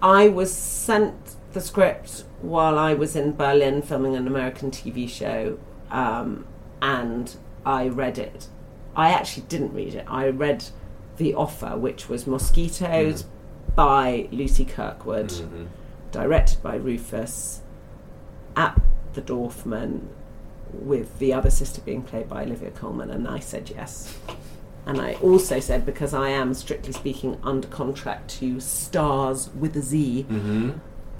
I 0.00 0.28
was 0.28 0.50
sent 0.50 1.14
the 1.56 1.62
script 1.62 2.24
while 2.42 2.78
I 2.78 2.92
was 2.92 3.16
in 3.16 3.34
Berlin 3.34 3.80
filming 3.80 4.14
an 4.14 4.26
American 4.26 4.70
TV 4.70 5.08
show, 5.08 5.58
um, 5.90 6.46
and 6.82 7.34
I 7.64 7.88
read 7.88 8.18
it. 8.18 8.48
I 8.94 9.08
actually 9.10 9.46
didn't 9.48 9.72
read 9.72 9.94
it. 9.94 10.04
I 10.06 10.28
read 10.28 10.66
the 11.16 11.32
offer, 11.34 11.74
which 11.78 12.10
was 12.10 12.26
Mosquitoes 12.26 13.24
by 13.74 14.28
Lucy 14.30 14.66
Kirkwood, 14.66 15.32
directed 16.12 16.62
by 16.62 16.76
Rufus, 16.76 17.62
at 18.54 18.78
the 19.14 19.22
Dorfman, 19.22 20.08
with 20.72 21.18
the 21.18 21.32
other 21.32 21.48
sister 21.50 21.80
being 21.80 22.02
played 22.02 22.28
by 22.28 22.42
Olivia 22.42 22.70
Colman, 22.70 23.10
and 23.10 23.26
I 23.26 23.38
said 23.38 23.70
yes. 23.70 24.14
And 24.84 25.00
I 25.00 25.14
also 25.14 25.58
said 25.58 25.86
because 25.86 26.12
I 26.12 26.28
am 26.28 26.52
strictly 26.52 26.92
speaking 26.92 27.40
under 27.42 27.66
contract 27.66 28.28
to 28.40 28.60
Stars 28.60 29.48
with 29.58 29.74
a 29.74 29.80
Z 29.80 30.26
Mm-hmm. 30.28 30.70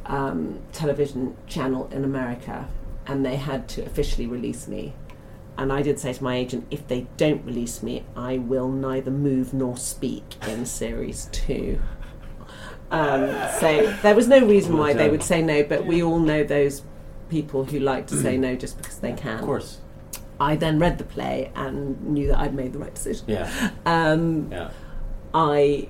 Um, 0.06 0.60
television 0.72 1.36
channel 1.46 1.88
in 1.92 2.04
America, 2.04 2.68
and 3.06 3.24
they 3.24 3.36
had 3.36 3.68
to 3.70 3.84
officially 3.84 4.26
release 4.26 4.66
me. 4.68 4.94
And 5.58 5.72
I 5.72 5.82
did 5.82 5.98
say 5.98 6.12
to 6.12 6.22
my 6.22 6.36
agent, 6.36 6.66
if 6.70 6.86
they 6.86 7.06
don't 7.16 7.44
release 7.44 7.82
me, 7.82 8.04
I 8.14 8.38
will 8.38 8.68
neither 8.68 9.10
move 9.10 9.54
nor 9.54 9.76
speak 9.76 10.24
in 10.46 10.66
series 10.66 11.28
two. 11.32 11.80
Um, 12.90 13.30
so 13.58 13.92
there 14.02 14.14
was 14.14 14.28
no 14.28 14.44
reason 14.46 14.76
why 14.76 14.92
they 14.92 15.08
would 15.08 15.22
say 15.22 15.42
no, 15.42 15.62
but 15.64 15.86
we 15.86 16.02
all 16.02 16.18
know 16.20 16.44
those 16.44 16.82
people 17.30 17.64
who 17.64 17.80
like 17.80 18.06
to 18.08 18.16
say 18.16 18.36
no 18.36 18.54
just 18.54 18.76
because 18.76 18.98
they 18.98 19.12
can. 19.12 19.38
Of 19.40 19.44
course. 19.44 19.78
I 20.38 20.54
then 20.56 20.78
read 20.78 20.98
the 20.98 21.04
play 21.04 21.50
and 21.54 22.00
knew 22.02 22.28
that 22.28 22.38
I'd 22.38 22.54
made 22.54 22.72
the 22.74 22.78
right 22.78 22.94
decision. 22.94 23.24
Yeah. 23.28 23.70
Um, 23.86 24.52
Yeah. 24.52 24.70
I 25.34 25.88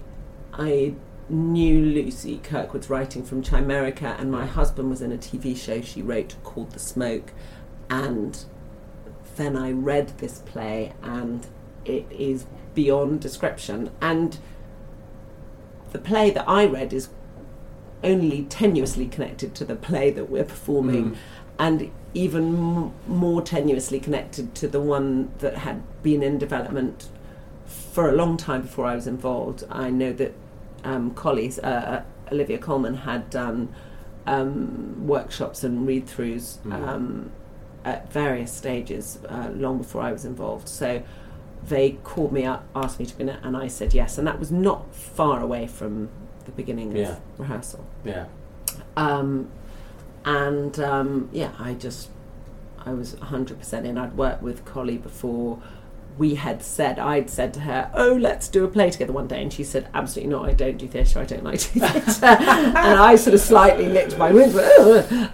I 0.55 0.95
knew 1.29 1.81
Lucy 1.85 2.39
Kirkwood's 2.43 2.89
writing 2.89 3.25
from 3.25 3.43
Chimerica, 3.43 4.19
and 4.21 4.31
my 4.31 4.47
husband 4.47 4.91
was 4.91 5.03
in 5.03 5.13
a 5.13 5.17
TV 5.19 5.57
show 5.57 5.81
she 5.81 6.03
wrote 6.03 6.37
called 6.45 6.73
The 6.73 6.79
Smoke, 6.79 7.33
and 7.91 8.45
then 9.37 9.57
I 9.57 9.73
read 9.73 10.19
this 10.19 10.39
play, 10.41 10.93
and 11.03 11.47
it 11.85 12.07
is 12.11 12.47
beyond 12.75 13.21
description. 13.21 13.91
And 14.01 14.39
the 15.93 15.99
play 15.99 16.31
that 16.31 16.49
I 16.49 16.67
read 16.67 16.93
is 16.93 17.09
only 18.05 18.45
tenuously 18.45 19.11
connected 19.11 19.55
to 19.57 19.65
the 19.65 19.77
play 19.77 20.11
that 20.11 20.31
we're 20.31 20.45
performing, 20.45 21.11
Mm. 21.13 21.17
and 21.59 21.91
even 22.15 22.45
m- 22.55 22.93
more 23.09 23.43
tenuously 23.43 24.01
connected 24.03 24.55
to 24.57 24.69
the 24.69 24.81
one 24.81 25.31
that 25.39 25.59
had 25.59 25.83
been 26.03 26.23
in 26.23 26.39
development 26.39 27.09
for 27.65 28.09
a 28.09 28.13
long 28.13 28.37
time 28.37 28.63
before 28.63 28.87
I 28.87 28.95
was 28.95 29.07
involved. 29.07 29.65
I 29.71 29.91
know 29.91 30.13
that 30.13 30.33
um, 30.87 31.11
colleagues, 31.15 31.59
uh, 31.59 32.03
uh, 32.03 32.33
Olivia 32.33 32.59
Colman, 32.59 32.95
had 32.95 33.29
done 33.31 33.75
um, 34.27 35.07
workshops 35.07 35.63
and 35.65 35.87
read 35.87 36.07
throughs 36.07 36.59
Mm. 36.59 36.73
um, 36.89 37.31
at 37.85 38.13
various 38.13 38.53
stages 38.53 39.19
uh, 39.29 39.51
long 39.55 39.79
before 39.79 40.03
I 40.03 40.13
was 40.13 40.25
involved. 40.25 40.69
So 40.69 41.03
they 41.69 41.93
called 42.03 42.33
me 42.33 42.45
up, 42.45 42.65
asked 42.75 42.99
me 42.99 43.07
to 43.07 43.17
be 43.17 43.23
in 43.23 43.29
it, 43.29 43.41
and 43.43 43.57
I 43.57 43.69
said 43.69 43.95
yes. 43.95 44.19
And 44.19 44.27
that 44.27 44.39
was 44.41 44.51
not 44.51 44.93
far 44.95 45.41
away 45.41 45.67
from 45.67 46.09
the 46.45 46.51
beginning 46.53 46.91
of 46.93 46.97
Yeah. 46.97 47.17
rehearsal. 47.39 47.85
Yeah. 48.05 48.27
Um, 48.97 49.49
and 50.25 50.79
um, 50.81 51.29
yeah, 51.33 51.53
I 51.59 51.75
just 51.75 52.11
I 52.85 52.93
was 52.93 53.15
100% 53.17 53.85
in. 53.85 53.99
I'd 53.99 54.17
worked 54.17 54.43
with 54.43 54.65
Collie 54.65 54.99
before. 54.99 55.59
We 56.19 56.35
had 56.35 56.63
said, 56.63 56.99
I'd 56.99 57.29
said 57.29 57.53
to 57.55 57.61
her, 57.61 57.91
Oh, 57.95 58.15
let's 58.15 58.49
do 58.49 58.65
a 58.65 58.69
play 58.69 58.91
together 58.91 59.13
one 59.13 59.27
day. 59.27 59.43
And 59.43 59.53
she 59.53 59.65
said, 59.65 59.89
Absolutely 59.95 60.33
not. 60.33 60.49
I 60.49 60.53
don't 60.53 60.79
do 60.79 60.89
theatre. 60.89 61.21
I 61.21 61.25
don't 61.25 61.45
like 61.45 61.61
to 61.61 61.75
do 61.75 61.81
theatre. 61.81 62.27
and 62.27 62.99
I 62.99 63.17
sort 63.17 63.35
of 63.35 63.41
slightly 63.41 63.89
licked 63.89 64.17
my 64.17 64.33
wounds, 64.33 64.57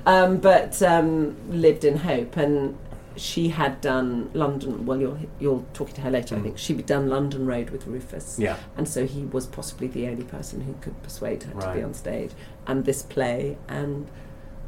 um, 0.07 0.38
but 0.38 0.83
um, 0.83 1.37
lived 1.51 1.85
in 1.85 1.97
hope. 1.97 2.37
And 2.37 2.77
she 3.16 3.49
had 3.49 3.81
done 3.81 4.31
London, 4.33 4.87
well, 4.87 4.99
you're, 4.99 5.18
you're 5.38 5.64
talking 5.75 5.95
to 5.95 6.01
her 6.03 6.11
later, 6.11 6.37
I 6.37 6.40
think. 6.40 6.59
She'd 6.59 6.85
done 6.87 7.09
London 7.09 7.47
Road 7.47 7.71
with 7.71 7.87
Rufus. 7.87 8.38
Yeah. 8.38 8.57
And 8.77 8.88
so 8.88 9.07
he 9.07 9.25
was 9.25 9.47
possibly 9.47 9.87
the 9.87 10.09
only 10.09 10.25
person 10.25 10.62
who 10.62 10.75
could 10.81 11.01
persuade 11.03 11.42
her 11.45 11.61
to 11.61 11.75
be 11.75 11.83
on 11.83 11.95
stage. 11.95 12.33
And 12.66 12.85
this 12.85 13.03
play, 13.03 13.59
and 13.68 14.09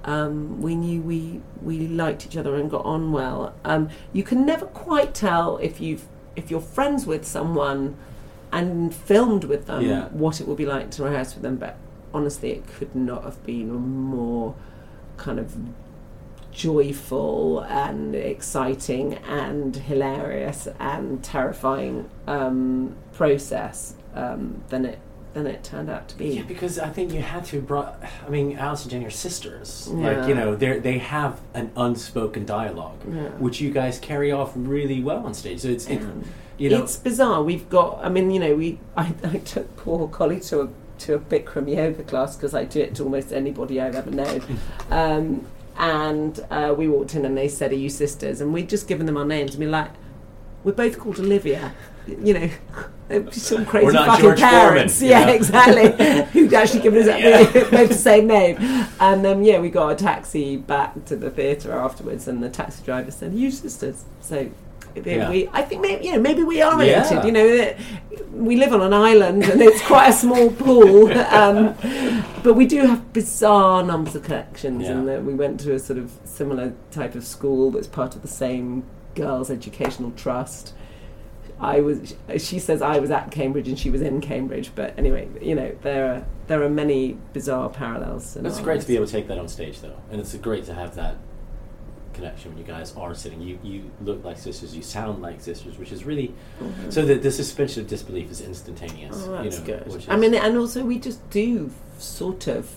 um, 0.04 0.60
we 0.60 0.74
knew 0.74 1.00
we 1.02 1.40
we 1.62 1.86
liked 1.88 2.26
each 2.26 2.36
other 2.36 2.56
and 2.56 2.70
got 2.70 2.84
on 2.84 3.12
well. 3.12 3.54
Um, 3.64 3.88
you 4.12 4.22
can 4.22 4.44
never 4.44 4.66
quite 4.66 5.14
tell 5.14 5.56
if 5.58 5.80
you've 5.80 6.04
if 6.36 6.50
you're 6.50 6.60
friends 6.60 7.06
with 7.06 7.24
someone 7.26 7.96
and 8.52 8.94
filmed 8.94 9.44
with 9.44 9.66
them 9.66 9.82
Yeah. 9.82 10.08
what 10.08 10.40
it 10.40 10.46
will 10.46 10.54
be 10.56 10.66
like 10.66 10.90
to 10.92 11.02
rehearse 11.04 11.34
with 11.34 11.42
them. 11.42 11.56
But 11.56 11.76
honestly, 12.12 12.50
it 12.52 12.66
could 12.66 12.94
not 12.94 13.24
have 13.24 13.44
been 13.44 13.70
a 13.70 13.74
more 13.74 14.54
kind 15.16 15.38
of 15.38 15.56
joyful 16.52 17.60
and 17.60 18.14
exciting 18.14 19.14
and 19.28 19.74
hilarious 19.74 20.68
and 20.78 21.22
terrifying 21.22 22.08
um, 22.26 22.94
process 23.12 23.94
um, 24.14 24.62
than 24.68 24.84
it 24.84 24.98
than 25.34 25.46
it 25.46 25.62
turned 25.64 25.90
out 25.90 26.08
to 26.08 26.16
be. 26.16 26.28
Yeah, 26.28 26.42
because 26.42 26.78
I 26.78 26.88
think 26.88 27.12
you 27.12 27.20
had 27.20 27.44
to 27.46 27.60
brought. 27.60 28.00
I 28.26 28.30
mean, 28.30 28.56
Alice 28.56 28.82
and 28.82 28.90
Jenny 28.92 29.04
are 29.04 29.10
sisters. 29.10 29.90
Yeah. 29.92 30.10
Like 30.10 30.28
you 30.28 30.34
know, 30.34 30.54
they 30.54 30.78
they 30.78 30.98
have 30.98 31.40
an 31.52 31.70
unspoken 31.76 32.46
dialogue, 32.46 33.00
Yeah. 33.06 33.28
which 33.38 33.60
you 33.60 33.70
guys 33.70 33.98
carry 33.98 34.32
off 34.32 34.52
really 34.54 35.02
well 35.02 35.26
on 35.26 35.34
stage. 35.34 35.60
So 35.60 35.68
it's 35.68 35.86
it, 35.88 36.00
you 36.56 36.70
know, 36.70 36.82
it's 36.84 36.96
bizarre. 36.96 37.42
We've 37.42 37.68
got. 37.68 38.00
I 38.02 38.08
mean, 38.08 38.30
you 38.30 38.40
know, 38.40 38.54
we. 38.54 38.78
I, 38.96 39.12
I 39.24 39.38
took 39.38 39.76
poor 39.76 40.08
Collie 40.08 40.40
to 40.40 40.62
a 40.62 40.68
to 41.00 41.14
a 41.14 41.18
Bikram 41.18 41.68
yoga 41.74 42.04
class 42.04 42.36
because 42.36 42.54
I 42.54 42.64
do 42.64 42.80
it 42.80 42.94
to 42.94 43.02
almost 43.02 43.32
anybody 43.32 43.80
I've 43.80 43.96
ever 43.96 44.10
known. 44.10 44.42
um, 44.90 45.46
and 45.76 46.38
uh, 46.50 46.72
we 46.78 46.86
walked 46.86 47.16
in 47.16 47.24
and 47.24 47.36
they 47.36 47.48
said, 47.48 47.72
"Are 47.72 47.76
you 47.76 47.90
sisters?" 47.90 48.40
And 48.40 48.54
we'd 48.54 48.68
just 48.68 48.86
given 48.86 49.06
them 49.06 49.16
our 49.16 49.24
names 49.24 49.50
and 49.52 49.60
be 49.60 49.66
like, 49.66 49.90
"We're 50.62 50.72
both 50.72 50.98
called 51.00 51.18
Olivia." 51.18 51.74
You 52.06 52.34
know, 52.34 52.50
some 53.32 53.66
crazy 53.66 53.92
fucking 53.92 54.22
George 54.22 54.40
parents. 54.40 54.98
Foreman, 55.00 55.10
yeah, 55.18 55.26
know? 55.26 55.32
exactly. 55.34 56.04
Who'd 56.32 56.54
actually 56.54 56.80
given 56.80 57.08
us 57.08 57.20
Yeah. 57.20 57.44
both 57.70 57.88
the 57.88 57.94
same 57.94 58.26
name. 58.26 58.56
And 59.00 59.26
um, 59.26 59.42
yeah, 59.42 59.60
we 59.60 59.70
got 59.70 59.88
a 59.90 59.94
taxi 59.94 60.56
back 60.56 61.04
to 61.06 61.16
the 61.16 61.30
theatre 61.30 61.72
afterwards, 61.72 62.28
and 62.28 62.42
the 62.42 62.48
taxi 62.50 62.82
driver 62.84 63.10
said, 63.10 63.34
"You 63.34 63.50
sisters?" 63.50 64.04
So 64.20 64.48
Yeah. 65.04 65.28
we, 65.28 65.48
I 65.52 65.62
think 65.62 65.82
maybe 65.82 66.06
you 66.06 66.12
know 66.12 66.20
maybe 66.20 66.42
we 66.44 66.62
are 66.62 66.82
Yeah. 66.82 67.02
related. 67.02 67.24
You 67.26 67.32
know, 67.32 67.74
we 68.32 68.56
live 68.56 68.72
on 68.72 68.80
an 68.80 68.92
island 68.94 69.44
and 69.44 69.60
it's 69.60 69.82
quite 69.82 70.08
a 70.08 70.12
small 70.12 70.50
pool, 70.50 71.12
um, 71.28 71.74
but 72.42 72.54
we 72.54 72.64
do 72.66 72.80
have 72.86 73.12
bizarre 73.12 73.82
numbers 73.82 74.14
of 74.16 74.22
connections. 74.22 74.82
Yeah. 74.82 74.92
And 74.92 75.26
we 75.26 75.34
went 75.34 75.60
to 75.60 75.74
a 75.74 75.78
sort 75.78 75.98
of 75.98 76.10
similar 76.24 76.72
type 76.90 77.14
of 77.14 77.24
school 77.24 77.70
that's 77.70 77.86
part 77.86 78.14
of 78.16 78.22
the 78.22 78.28
same 78.28 78.84
girls' 79.14 79.50
educational 79.50 80.10
trust. 80.12 80.72
I 81.64 81.80
was. 81.80 82.14
She 82.38 82.58
says 82.58 82.82
I 82.82 82.98
was 82.98 83.10
at 83.10 83.30
Cambridge 83.30 83.68
and 83.68 83.78
she 83.78 83.90
was 83.90 84.02
in 84.02 84.20
Cambridge. 84.20 84.70
But 84.74 84.98
anyway, 84.98 85.28
you 85.40 85.54
know 85.54 85.74
there 85.82 86.12
are 86.12 86.26
there 86.46 86.62
are 86.62 86.68
many 86.68 87.16
bizarre 87.32 87.68
parallels. 87.70 88.36
it's 88.36 88.60
great 88.60 88.80
to 88.82 88.86
be 88.86 88.96
able 88.96 89.06
to 89.06 89.12
take 89.12 89.28
that 89.28 89.38
on 89.38 89.48
stage, 89.48 89.80
though, 89.80 89.96
and 90.10 90.20
it's 90.20 90.34
great 90.36 90.64
to 90.64 90.74
have 90.74 90.94
that 90.96 91.16
connection 92.12 92.52
when 92.52 92.58
you 92.58 92.64
guys 92.64 92.94
are 92.96 93.14
sitting. 93.14 93.40
You 93.40 93.58
you 93.62 93.90
look 94.02 94.24
like 94.24 94.36
sisters, 94.38 94.76
you 94.76 94.82
sound 94.82 95.22
like 95.22 95.40
sisters, 95.40 95.78
which 95.78 95.92
is 95.92 96.04
really 96.04 96.34
so 96.90 97.04
that 97.06 97.22
the 97.22 97.30
suspension 97.30 97.82
of 97.82 97.88
disbelief 97.88 98.30
is 98.30 98.40
instantaneous. 98.40 99.16
Mm-hmm. 99.16 99.32
Oh, 99.32 99.42
that's 99.42 99.60
you 99.60 99.74
know, 99.74 99.80
good. 99.84 100.04
I 100.08 100.16
mean, 100.16 100.34
and 100.34 100.56
also 100.56 100.84
we 100.84 100.98
just 100.98 101.28
do 101.30 101.70
sort 101.98 102.46
of 102.46 102.74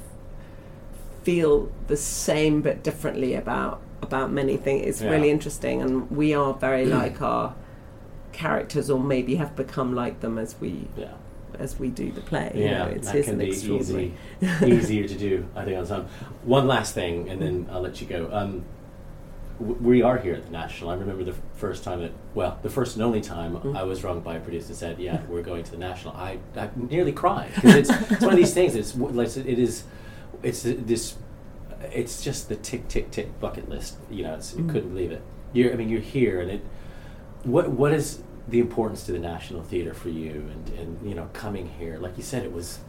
feel 1.24 1.70
the 1.88 1.98
same 1.98 2.62
but 2.62 2.84
differently 2.84 3.34
about 3.34 3.82
about 4.02 4.32
many 4.32 4.58
things. 4.58 4.86
It's 4.86 5.02
Yeah. 5.02 5.10
really 5.12 5.30
interesting, 5.30 5.82
and 5.82 6.10
we 6.12 6.34
are 6.34 6.54
very 6.54 6.86
like 7.02 7.22
our 7.22 7.54
characters, 8.38 8.90
or 8.90 9.00
maybe 9.00 9.36
have 9.36 9.56
become 9.56 9.96
like 9.96 10.20
them 10.22 10.38
as 10.38 10.56
we 10.62 10.88
yeah. 10.96 11.14
as 11.60 11.78
we 11.80 11.90
do 11.90 12.12
the 12.12 12.22
play. 12.22 12.52
you 12.56 12.64
Yeah, 12.66 12.78
know, 12.78 12.86
it's 12.92 13.12
that 13.12 13.26
can 13.26 13.38
be 13.40 13.48
easy, 13.48 14.14
easier 14.66 15.08
to 15.08 15.16
do. 15.18 15.46
I 15.56 15.66
think 15.66 15.78
on 15.78 15.86
some. 15.86 16.06
One 16.44 16.68
last 16.68 16.94
thing, 16.94 17.30
and 17.30 17.42
then 17.42 17.68
I'll 17.72 17.82
let 17.82 18.00
you 18.00 18.08
go. 18.08 18.30
Um, 18.32 18.64
w- 19.60 19.80
we 19.82 20.02
are 20.04 20.18
here 20.20 20.36
at 20.36 20.46
the 20.46 20.52
National. 20.52 20.92
I 20.92 20.96
remember 20.96 21.24
the 21.24 21.36
first 21.56 21.84
time 21.84 22.02
that, 22.02 22.12
well, 22.36 22.60
the 22.62 22.70
first 22.70 22.96
and 22.96 23.04
only 23.04 23.22
time 23.22 23.54
Mm-hmm. 23.56 23.76
I 23.76 23.84
was 23.84 24.04
rung 24.04 24.20
by 24.22 24.36
a 24.36 24.40
producer 24.40 24.68
and 24.70 24.78
said, 24.78 25.00
"Yeah, 25.00 25.22
we're 25.28 25.42
going 25.42 25.64
to 25.64 25.72
the 25.72 25.78
National." 25.90 26.14
I, 26.16 26.38
I 26.56 26.70
nearly 26.76 27.12
cried 27.12 27.52
because 27.56 27.76
it's, 27.76 27.90
it's 28.12 28.22
one 28.22 28.34
of 28.34 28.38
these 28.44 28.54
things. 28.54 28.76
It's 28.76 28.96
like 28.96 29.36
it 29.36 29.60
is, 29.68 29.84
it's 30.44 30.62
this, 30.64 31.16
it's 31.92 32.24
just 32.24 32.50
the 32.50 32.56
tick 32.56 32.88
tick 32.88 33.10
tick 33.12 33.40
bucket 33.40 33.68
list. 33.68 33.98
You 34.12 34.24
know, 34.26 34.36
it's, 34.36 34.54
you 34.56 34.64
Mm. 34.64 34.70
couldn't 34.72 34.90
believe 34.90 35.12
it. 35.12 35.22
You're, 35.54 35.74
I 35.74 35.76
mean, 35.76 35.90
you're 35.90 36.02
here, 36.18 36.40
and 36.42 36.52
it. 36.52 36.62
What 37.44 37.70
what 37.70 37.94
is 37.94 38.20
the 38.48 38.60
importance 38.60 39.06
to 39.06 39.12
the 39.12 39.20
National 39.20 39.62
Theatre 39.62 39.94
for 39.94 40.10
you, 40.10 40.50
and 40.52 40.70
and 40.80 41.10
you 41.10 41.16
know, 41.16 41.30
coming 41.34 41.68
here? 41.68 41.98
Like 41.98 42.18
you 42.18 42.24
said, 42.24 42.44
it 42.44 42.52
was 42.52 42.80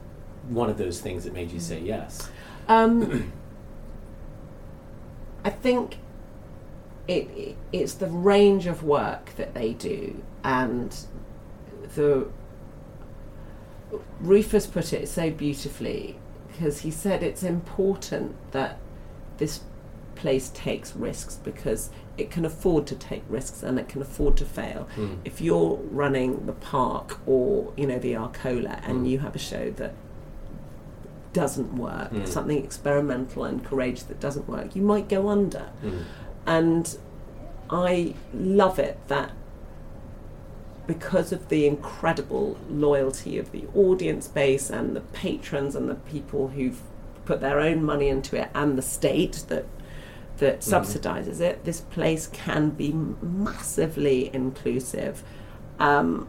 one 0.48 0.70
of 0.70 0.78
those 0.78 1.00
things 1.00 1.24
that 1.24 1.32
made 1.32 1.50
you 1.50 1.60
say 1.60 1.80
yes. 1.80 2.28
Um, 2.68 3.32
I 5.44 5.50
think 5.50 5.98
it, 7.06 7.30
it 7.36 7.56
it's 7.72 7.94
the 7.94 8.06
range 8.06 8.66
of 8.66 8.82
work 8.82 9.34
that 9.36 9.54
they 9.54 9.72
do, 9.72 10.22
and 10.44 10.96
the 11.94 12.28
Rufus 14.20 14.66
put 14.66 14.92
it 14.92 15.08
so 15.08 15.30
beautifully 15.30 16.18
because 16.48 16.80
he 16.80 16.90
said 16.90 17.22
it's 17.22 17.42
important 17.42 18.34
that 18.52 18.78
this 19.38 19.60
place 20.18 20.50
takes 20.50 20.94
risks 20.96 21.37
because 21.37 21.90
it 22.16 22.31
can 22.31 22.44
afford 22.44 22.87
to 22.88 22.96
take 22.96 23.22
risks 23.28 23.62
and 23.62 23.78
it 23.78 23.88
can 23.88 24.02
afford 24.02 24.37
to 24.37 24.44
fail. 24.44 24.88
Mm. 24.96 25.18
If 25.24 25.40
you're 25.40 25.76
running 26.02 26.46
the 26.46 26.52
park 26.52 27.20
or 27.26 27.72
you 27.76 27.87
know 27.87 27.98
the 27.98 28.14
Arcola 28.16 28.81
and 28.85 29.07
Mm. 29.07 29.11
you 29.11 29.18
have 29.20 29.35
a 29.37 29.38
show 29.38 29.70
that 29.83 29.92
doesn't 31.33 31.72
work, 31.76 32.11
Mm. 32.12 32.26
something 32.26 32.59
experimental 32.64 33.44
and 33.44 33.64
courageous 33.64 34.02
that 34.04 34.18
doesn't 34.18 34.48
work, 34.48 34.74
you 34.74 34.83
might 34.83 35.09
go 35.09 35.28
under. 35.28 35.66
Mm. 35.85 36.02
And 36.46 36.98
I 37.70 38.14
love 38.35 38.78
it 38.78 38.98
that 39.09 39.31
because 40.87 41.33
of 41.33 41.48
the 41.50 41.66
incredible 41.66 42.57
loyalty 42.70 43.38
of 43.38 43.52
the 43.52 43.64
audience 43.76 44.26
base 44.26 44.70
and 44.70 44.96
the 44.96 45.00
patrons 45.02 45.76
and 45.76 45.88
the 45.88 45.94
people 45.94 46.48
who've 46.48 46.81
put 47.26 47.40
their 47.42 47.61
own 47.61 47.85
money 47.85 48.09
into 48.09 48.40
it 48.40 48.48
and 48.54 48.78
the 48.78 48.83
state 48.83 49.44
that 49.48 49.66
that 50.38 50.61
Mhm. 50.61 50.72
subsidizes 50.72 51.40
it, 51.40 51.64
this 51.64 51.81
place 51.81 52.27
can 52.29 52.70
be 52.70 52.92
massively 53.22 54.31
inclusive 54.33 55.22
um, 55.81 56.27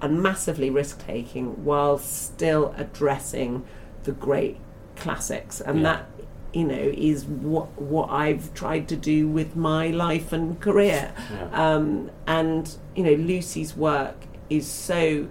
and 0.00 0.22
massively 0.22 0.70
risk 0.70 1.04
taking 1.04 1.64
while 1.64 1.98
still 1.98 2.72
addressing 2.76 3.64
the 4.04 4.12
great 4.12 4.56
classics. 4.96 5.60
And 5.60 5.78
Yeah. 5.78 5.82
that, 5.84 6.06
you 6.52 6.64
know, 6.64 6.92
is 6.96 7.24
what 7.26 7.68
what 7.80 8.08
I've 8.10 8.54
tried 8.54 8.86
to 8.88 8.96
do 8.96 9.26
with 9.28 9.56
my 9.56 9.88
life 9.88 10.32
and 10.32 10.58
career. 10.60 11.10
Yeah. 11.32 11.74
Um, 11.74 12.10
and 12.26 12.74
you 12.94 13.02
know, 13.04 13.14
Lucy's 13.14 13.76
work 13.76 14.16
is 14.48 14.66
so 14.66 15.26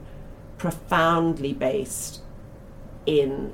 profoundly 0.58 1.54
based 1.54 2.22
in 3.06 3.54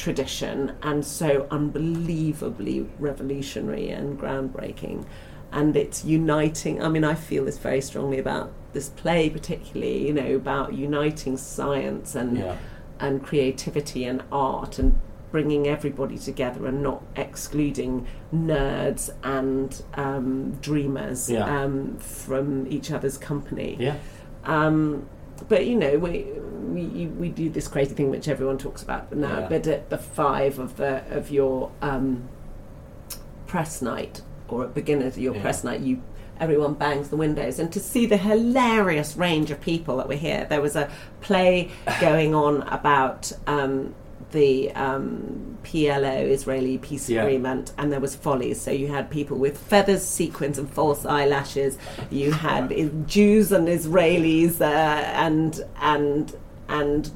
tradition 0.00 0.72
and 0.82 1.04
so 1.04 1.46
unbelievably 1.50 2.88
revolutionary 2.98 3.90
and 3.90 4.18
groundbreaking. 4.18 5.04
And 5.52 5.76
it's 5.76 6.04
uniting. 6.04 6.82
I 6.82 6.88
mean, 6.88 7.04
I 7.04 7.14
feel 7.14 7.44
this 7.44 7.58
very 7.58 7.80
strongly 7.80 8.18
about 8.18 8.52
this 8.72 8.88
play, 8.88 9.28
particularly. 9.28 10.06
You 10.06 10.14
know, 10.14 10.34
about 10.36 10.74
uniting 10.74 11.36
science 11.36 12.14
and 12.14 12.38
Yeah. 12.38 12.56
and 12.98 13.22
creativity 13.22 14.04
and 14.04 14.22
art 14.30 14.78
and 14.78 14.98
bringing 15.32 15.66
everybody 15.66 16.18
together 16.18 16.66
and 16.66 16.82
not 16.82 17.02
excluding 17.16 18.06
nerds 18.34 19.10
and 19.22 19.82
um, 19.94 20.52
dreamers 20.60 21.30
Yeah. 21.30 21.44
um, 21.62 21.96
from 21.98 22.66
each 22.68 22.90
other's 22.90 23.16
company. 23.18 23.76
Yeah. 23.78 23.96
Um, 24.44 25.06
but 25.48 25.66
you 25.66 25.76
know, 25.76 25.98
we, 25.98 26.24
we 26.72 27.06
we 27.06 27.28
do 27.28 27.48
this 27.50 27.68
crazy 27.68 27.94
thing 27.94 28.10
which 28.10 28.28
everyone 28.28 28.58
talks 28.58 28.82
about 28.82 29.12
now. 29.14 29.40
Yeah. 29.40 29.48
But 29.48 29.66
at 29.66 29.90
the 29.90 29.98
five 29.98 30.58
of 30.58 30.76
the 30.76 31.02
of 31.10 31.30
your 31.30 31.70
um, 31.82 32.28
press 33.46 33.82
night 33.82 34.22
or 34.48 34.64
at 34.64 34.74
beginning 34.74 35.06
of 35.06 35.18
your 35.18 35.34
Yeah. 35.34 35.42
press 35.42 35.64
night, 35.64 35.80
you 35.80 36.02
everyone 36.38 36.72
bangs 36.74 37.08
the 37.10 37.16
windows 37.16 37.58
and 37.58 37.70
to 37.72 37.78
see 37.78 38.06
the 38.06 38.16
hilarious 38.16 39.14
range 39.16 39.50
of 39.50 39.60
people 39.60 39.98
that 39.98 40.08
were 40.08 40.14
here. 40.14 40.46
There 40.48 40.62
was 40.62 40.74
a 40.76 40.90
play 41.20 41.70
going 42.00 42.34
on 42.34 42.62
about. 42.62 43.32
Um, 43.46 43.94
the 44.32 44.70
um, 44.72 45.58
PLO 45.64 46.28
Israeli 46.30 46.78
peace 46.78 47.08
Yeah. 47.08 47.22
agreement, 47.22 47.72
and 47.78 47.92
there 47.92 48.00
was 48.00 48.14
follies. 48.14 48.60
So 48.60 48.70
you 48.70 48.88
had 48.88 49.10
people 49.10 49.36
with 49.36 49.58
feathers, 49.58 50.02
sequins, 50.04 50.58
and 50.58 50.68
false 50.72 51.04
eyelashes. 51.04 51.78
You 52.10 52.32
had 52.32 53.06
Jews 53.08 53.52
and 53.52 53.68
Israelis, 53.68 54.60
uh, 54.60 54.64
and 54.64 55.60
and 55.80 56.36
and 56.68 57.10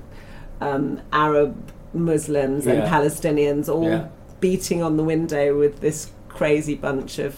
um, 0.61 1.00
Arab 1.12 1.72
Muslims 1.92 2.66
and 2.66 2.83
Palestinians 2.83 3.68
all 3.68 3.85
Yeah. 3.85 4.09
beating 4.40 4.83
on 4.83 4.96
the 4.96 5.05
window 5.05 5.59
with 5.59 5.81
this 5.81 6.11
crazy 6.29 6.74
bunch 6.74 7.18
of. 7.18 7.37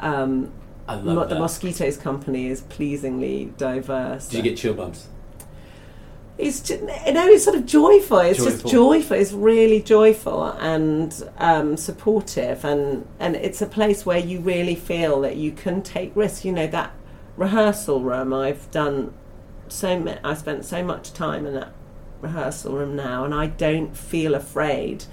Um, 0.00 0.50
I 0.88 0.94
love 0.96 1.04
mo- 1.04 1.26
the. 1.26 1.38
Mosquitoes 1.38 1.96
Company 1.96 2.48
is 2.48 2.60
pleasingly 2.62 3.52
diverse. 3.56 4.28
Did 4.28 4.36
you 4.38 4.42
get 4.50 4.58
chill 4.58 4.74
bumps? 4.74 5.08
It's 6.36 6.60
just, 6.60 6.80
you 6.80 7.12
know, 7.12 7.26
it's 7.28 7.44
sort 7.44 7.56
of 7.56 7.64
joyful. 7.64 8.18
It's 8.18 8.42
just 8.42 8.62
Joyful. 8.62 8.70
joyful. 8.70 9.16
It's 9.16 9.32
really 9.32 9.80
joyful 9.80 10.44
and 10.44 11.30
um, 11.38 11.76
supportive, 11.76 12.64
and 12.64 13.06
and 13.20 13.36
it's 13.36 13.62
a 13.62 13.66
place 13.66 14.04
where 14.04 14.18
you 14.18 14.40
really 14.40 14.74
feel 14.74 15.20
that 15.20 15.36
you 15.36 15.52
can 15.52 15.80
take 15.82 16.10
risks. 16.16 16.44
You 16.44 16.52
know 16.52 16.66
that 16.66 16.92
rehearsal 17.36 18.00
room. 18.00 18.34
I've 18.34 18.68
done 18.72 19.14
so. 19.68 19.98
Ma- 20.00 20.18
I 20.24 20.34
spent 20.34 20.64
so 20.64 20.82
much 20.82 21.12
time 21.12 21.46
in 21.46 21.54
that 21.54 21.72
rehearsal 22.20 22.74
room 22.74 22.96
now, 22.96 23.24
and 23.24 23.32
I 23.32 23.46
don't 23.46 23.96
feel 23.96 24.34
afraid 24.34 25.04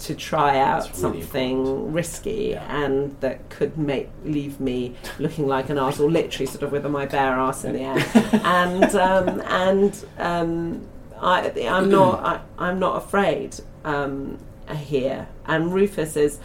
to 0.00 0.14
try 0.14 0.58
out 0.58 0.84
really 0.84 0.94
something 0.94 1.92
risky 1.92 2.54
and 2.54 3.14
that 3.20 3.50
could 3.50 3.76
make 3.76 4.08
leave 4.24 4.58
me 4.58 4.94
looking 5.18 5.46
like 5.46 5.68
an 5.68 5.78
arse 5.78 6.00
or 6.00 6.10
literally 6.10 6.46
sort 6.46 6.62
of 6.62 6.72
with 6.72 6.86
my 6.86 7.06
bare 7.06 7.34
ass 7.34 7.64
in 7.64 7.74
the 7.74 7.80
air. 7.80 8.30
And 8.44 8.94
um, 8.94 9.40
and 9.46 10.04
um, 10.18 10.88
I, 11.20 11.52
I'm 11.68 11.90
not 11.90 12.24
I, 12.24 12.40
I'm 12.58 12.78
not 12.78 12.96
afraid 12.96 13.56
um, 13.84 14.38
here. 14.74 15.28
And 15.46 15.72
Rufus 15.72 16.16
is 16.16 16.40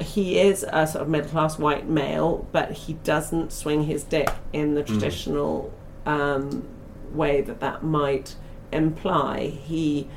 he 0.00 0.38
is 0.40 0.64
a 0.68 0.86
sort 0.86 1.02
of 1.02 1.08
middle 1.08 1.30
class 1.30 1.58
white 1.58 1.88
male, 1.88 2.46
but 2.52 2.72
he 2.72 2.94
doesn't 2.94 3.52
swing 3.52 3.84
his 3.84 4.04
dick 4.04 4.30
in 4.52 4.74
the 4.74 4.82
traditional 4.82 5.72
um, 6.06 6.66
way 7.12 7.40
that 7.42 7.60
that 7.60 7.84
might 7.84 8.34
imply. 8.72 9.46
He 9.46 10.08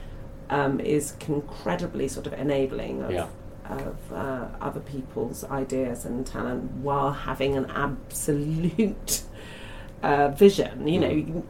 um, 0.49 0.79
is 0.79 1.13
incredibly 1.27 2.07
sort 2.07 2.27
of 2.27 2.33
enabling 2.33 3.01
of, 3.03 3.11
Yeah. 3.11 3.27
of 3.69 3.97
uh, 4.13 4.47
other 4.61 4.79
people's 4.79 5.43
ideas 5.45 6.05
and 6.05 6.25
talent 6.25 6.71
while 6.81 7.11
having 7.11 7.55
an 7.57 7.65
absolute 7.71 9.21
uh, 10.03 10.29
vision. 10.29 10.87
You 10.87 10.99
know, 10.99 11.43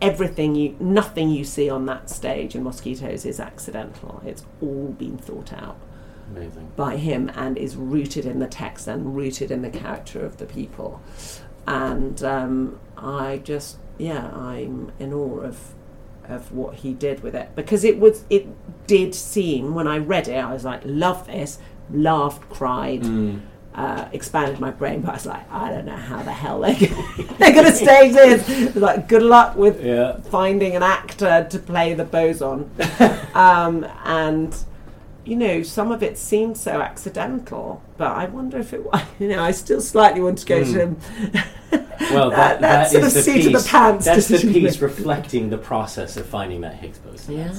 everything 0.00 0.54
you, 0.54 0.76
nothing 0.80 1.30
you 1.30 1.44
see 1.44 1.70
on 1.70 1.86
that 1.86 2.10
stage 2.10 2.54
in 2.54 2.62
Mosquitoes 2.64 3.24
is 3.24 3.40
accidental. 3.40 4.22
It's 4.26 4.44
all 4.60 4.88
been 4.98 5.16
thought 5.18 5.52
out 5.52 5.76
Amazing. 6.34 6.72
by 6.76 6.96
him 6.96 7.30
and 7.34 7.56
is 7.56 7.76
rooted 7.76 8.26
in 8.26 8.38
the 8.38 8.46
text 8.48 8.86
and 8.86 9.14
rooted 9.16 9.50
in 9.50 9.62
the 9.62 9.70
character 9.70 10.24
of 10.24 10.36
the 10.38 10.46
people. 10.46 11.00
And 11.66 12.22
um, 12.22 12.78
I 12.98 13.40
just, 13.42 13.78
yeah, 13.96 14.30
I'm 14.34 14.92
in 14.98 15.14
awe 15.14 15.40
of 15.40 15.74
of 16.28 16.52
what 16.52 16.76
he 16.76 16.92
did 16.92 17.22
with 17.22 17.34
it 17.34 17.48
because 17.54 17.84
it 17.84 17.98
was 17.98 18.24
it 18.30 18.46
did 18.86 19.14
seem 19.14 19.74
when 19.74 19.86
I 19.86 19.98
read 19.98 20.28
it 20.28 20.36
I 20.36 20.52
was 20.52 20.64
like 20.64 20.82
love 20.84 21.26
this 21.26 21.58
laughed 21.90 22.48
cried 22.50 23.02
Mm. 23.02 23.40
uh, 23.74 24.08
expanded 24.12 24.60
my 24.60 24.70
brain 24.70 25.00
but 25.02 25.10
I 25.10 25.14
was 25.14 25.26
like 25.26 25.52
I 25.52 25.68
don't 25.70 25.84
know 25.84 25.96
how 25.96 26.22
the 26.22 26.32
hell 26.32 26.60
they're 26.60 26.74
gonna, 26.74 27.34
they're 27.38 27.52
going 27.52 27.64
to 27.66 27.72
stage 27.72 28.12
this 28.14 28.74
like 28.76 29.08
good 29.08 29.22
luck 29.22 29.56
with 29.56 29.84
Yeah. 29.84 30.16
finding 30.30 30.76
an 30.76 30.82
actor 30.82 31.46
to 31.50 31.58
play 31.58 31.94
the 31.94 32.04
boson 32.04 32.70
um, 33.34 33.86
and 34.04 34.56
you 35.24 35.36
know 35.36 35.62
some 35.62 35.90
of 35.90 36.02
it 36.02 36.18
seemed 36.18 36.56
so 36.56 36.80
accidental 36.82 37.82
but 37.96 38.08
I 38.12 38.26
wonder 38.26 38.58
if 38.58 38.72
it 38.72 38.82
you 39.18 39.28
know 39.28 39.42
I 39.42 39.50
still 39.52 39.80
slightly 39.80 40.20
want 40.20 40.38
to 40.38 40.46
go 40.46 40.62
to 40.62 40.72
him 40.80 40.96
Well, 42.12 42.30
that, 42.30 42.36
That- 42.36 42.60
that 42.60 42.60
that 42.60 42.90
sort 42.90 43.04
is 43.04 43.08
of 43.08 43.14
the 43.14 43.22
seat 43.22 43.46
of 43.46 43.52
piece. 43.52 43.62
the 43.64 43.68
pants 43.68 44.04
That's 44.04 44.28
the 44.28 44.38
piece 44.52 44.80
reflecting 44.80 45.50
the 45.50 45.58
process 45.58 46.16
of 46.16 46.26
finding 46.26 46.60
that 46.62 46.74
Higgs 46.74 46.98
boson. 46.98 47.36
Yeah, 47.38 47.52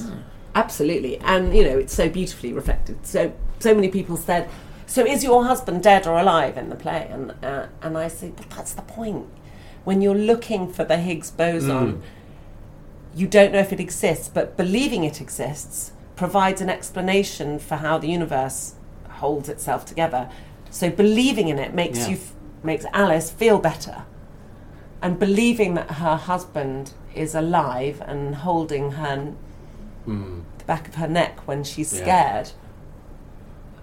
absolutely. 0.54 1.18
And 1.18 1.54
you 1.56 1.64
know, 1.64 1.78
it's 1.78 1.94
so 1.94 2.08
beautifully 2.08 2.52
reflected. 2.52 3.06
So 3.06 3.32
so 3.58 3.74
many 3.74 3.88
people 3.88 4.16
said, 4.16 4.48
"So 4.86 5.04
is 5.04 5.22
your 5.24 5.44
husband 5.44 5.82
dead 5.82 6.06
or 6.06 6.18
alive 6.18 6.56
in 6.56 6.68
the 6.68 6.76
play?" 6.76 7.08
And 7.10 7.34
uh, 7.42 7.66
and 7.82 7.96
I 7.98 8.08
say, 8.08 8.32
"But 8.36 8.50
that's 8.50 8.72
the 8.74 8.82
point. 8.82 9.26
When 9.84 10.02
you're 10.02 10.14
looking 10.32 10.72
for 10.72 10.84
the 10.84 10.96
Higgs 10.96 11.30
boson, 11.30 12.02
you 13.14 13.26
don't 13.26 13.52
know 13.52 13.60
if 13.60 13.72
it 13.72 13.80
exists, 13.80 14.28
but 14.28 14.56
believing 14.56 15.04
it 15.04 15.20
exists 15.20 15.92
provides 16.16 16.60
an 16.60 16.68
explanation 16.70 17.58
for 17.58 17.76
how 17.76 17.98
the 17.98 18.08
universe 18.08 18.74
holds 19.20 19.48
itself 19.48 19.84
together. 19.86 20.28
So 20.70 20.90
believing 20.90 21.48
in 21.48 21.58
it 21.58 21.72
makes 21.74 22.00
Yeah. 22.00 22.08
you 22.08 22.14
f- 22.16 22.32
makes 22.62 22.84
Alice 22.92 23.30
feel 23.30 23.58
better." 23.58 24.04
And 25.02 25.18
believing 25.18 25.74
that 25.74 25.90
her 25.92 26.16
husband 26.16 26.92
is 27.14 27.34
alive 27.34 28.02
and 28.06 28.34
holding 28.36 28.92
her 28.92 29.32
Mm. 30.06 30.42
the 30.58 30.64
back 30.64 30.86
of 30.88 30.94
her 30.96 31.08
neck 31.08 31.46
when 31.48 31.64
she's 31.64 31.92
Yeah. 31.92 32.00
scared 32.02 32.50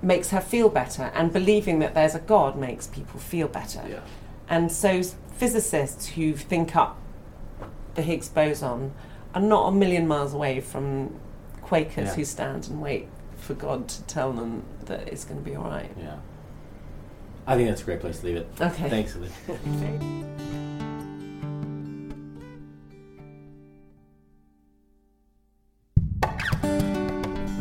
makes 0.01 0.29
her 0.29 0.39
feel 0.41 0.69
better 0.69 1.11
and 1.13 1.31
believing 1.33 1.79
that 1.79 1.93
there's 1.93 2.15
a 2.15 2.19
god 2.19 2.55
makes 2.57 2.87
people 2.87 3.19
feel 3.19 3.47
better 3.47 3.81
Yeah. 3.89 3.99
and 4.49 4.71
so 4.71 5.01
physicists 5.37 6.07
who 6.09 6.33
think 6.33 6.75
up 6.75 6.97
the 7.95 8.01
higgs 8.03 8.29
boson 8.29 8.91
are 9.35 9.41
not 9.41 9.67
a 9.67 9.71
million 9.71 10.07
miles 10.07 10.33
away 10.33 10.61
from 10.61 11.13
quakers 11.61 12.09
Yeah. 12.09 12.15
who 12.15 12.25
stand 12.25 12.67
and 12.69 12.81
wait 12.81 13.07
for 13.37 13.53
god 13.53 13.87
to 13.89 14.03
tell 14.03 14.31
them 14.31 14.63
that 14.85 15.07
it's 15.09 15.25
going 15.25 15.43
to 15.43 15.49
be 15.49 15.55
all 15.57 15.65
right 15.65 15.91
Yeah. 15.99 16.15
I 17.45 17.55
think 17.57 17.67
that's 17.67 17.81
a 17.81 17.85
great 17.85 17.99
place 17.99 18.19
to 18.21 18.25
leave 18.27 18.37
it. 18.37 18.47
Okay. 18.61 18.89
Thanks, 18.89 19.17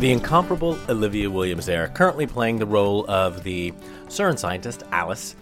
The 0.02 0.10
incomparable 0.10 0.76
Olivia 0.88 1.30
Williams 1.30 1.64
there, 1.64 1.86
currently 1.86 2.26
playing 2.26 2.58
the 2.58 2.66
role 2.66 3.08
of 3.08 3.44
the 3.44 3.70
CERN 4.08 4.36
scientist 4.36 4.82
Alice. 4.90 5.36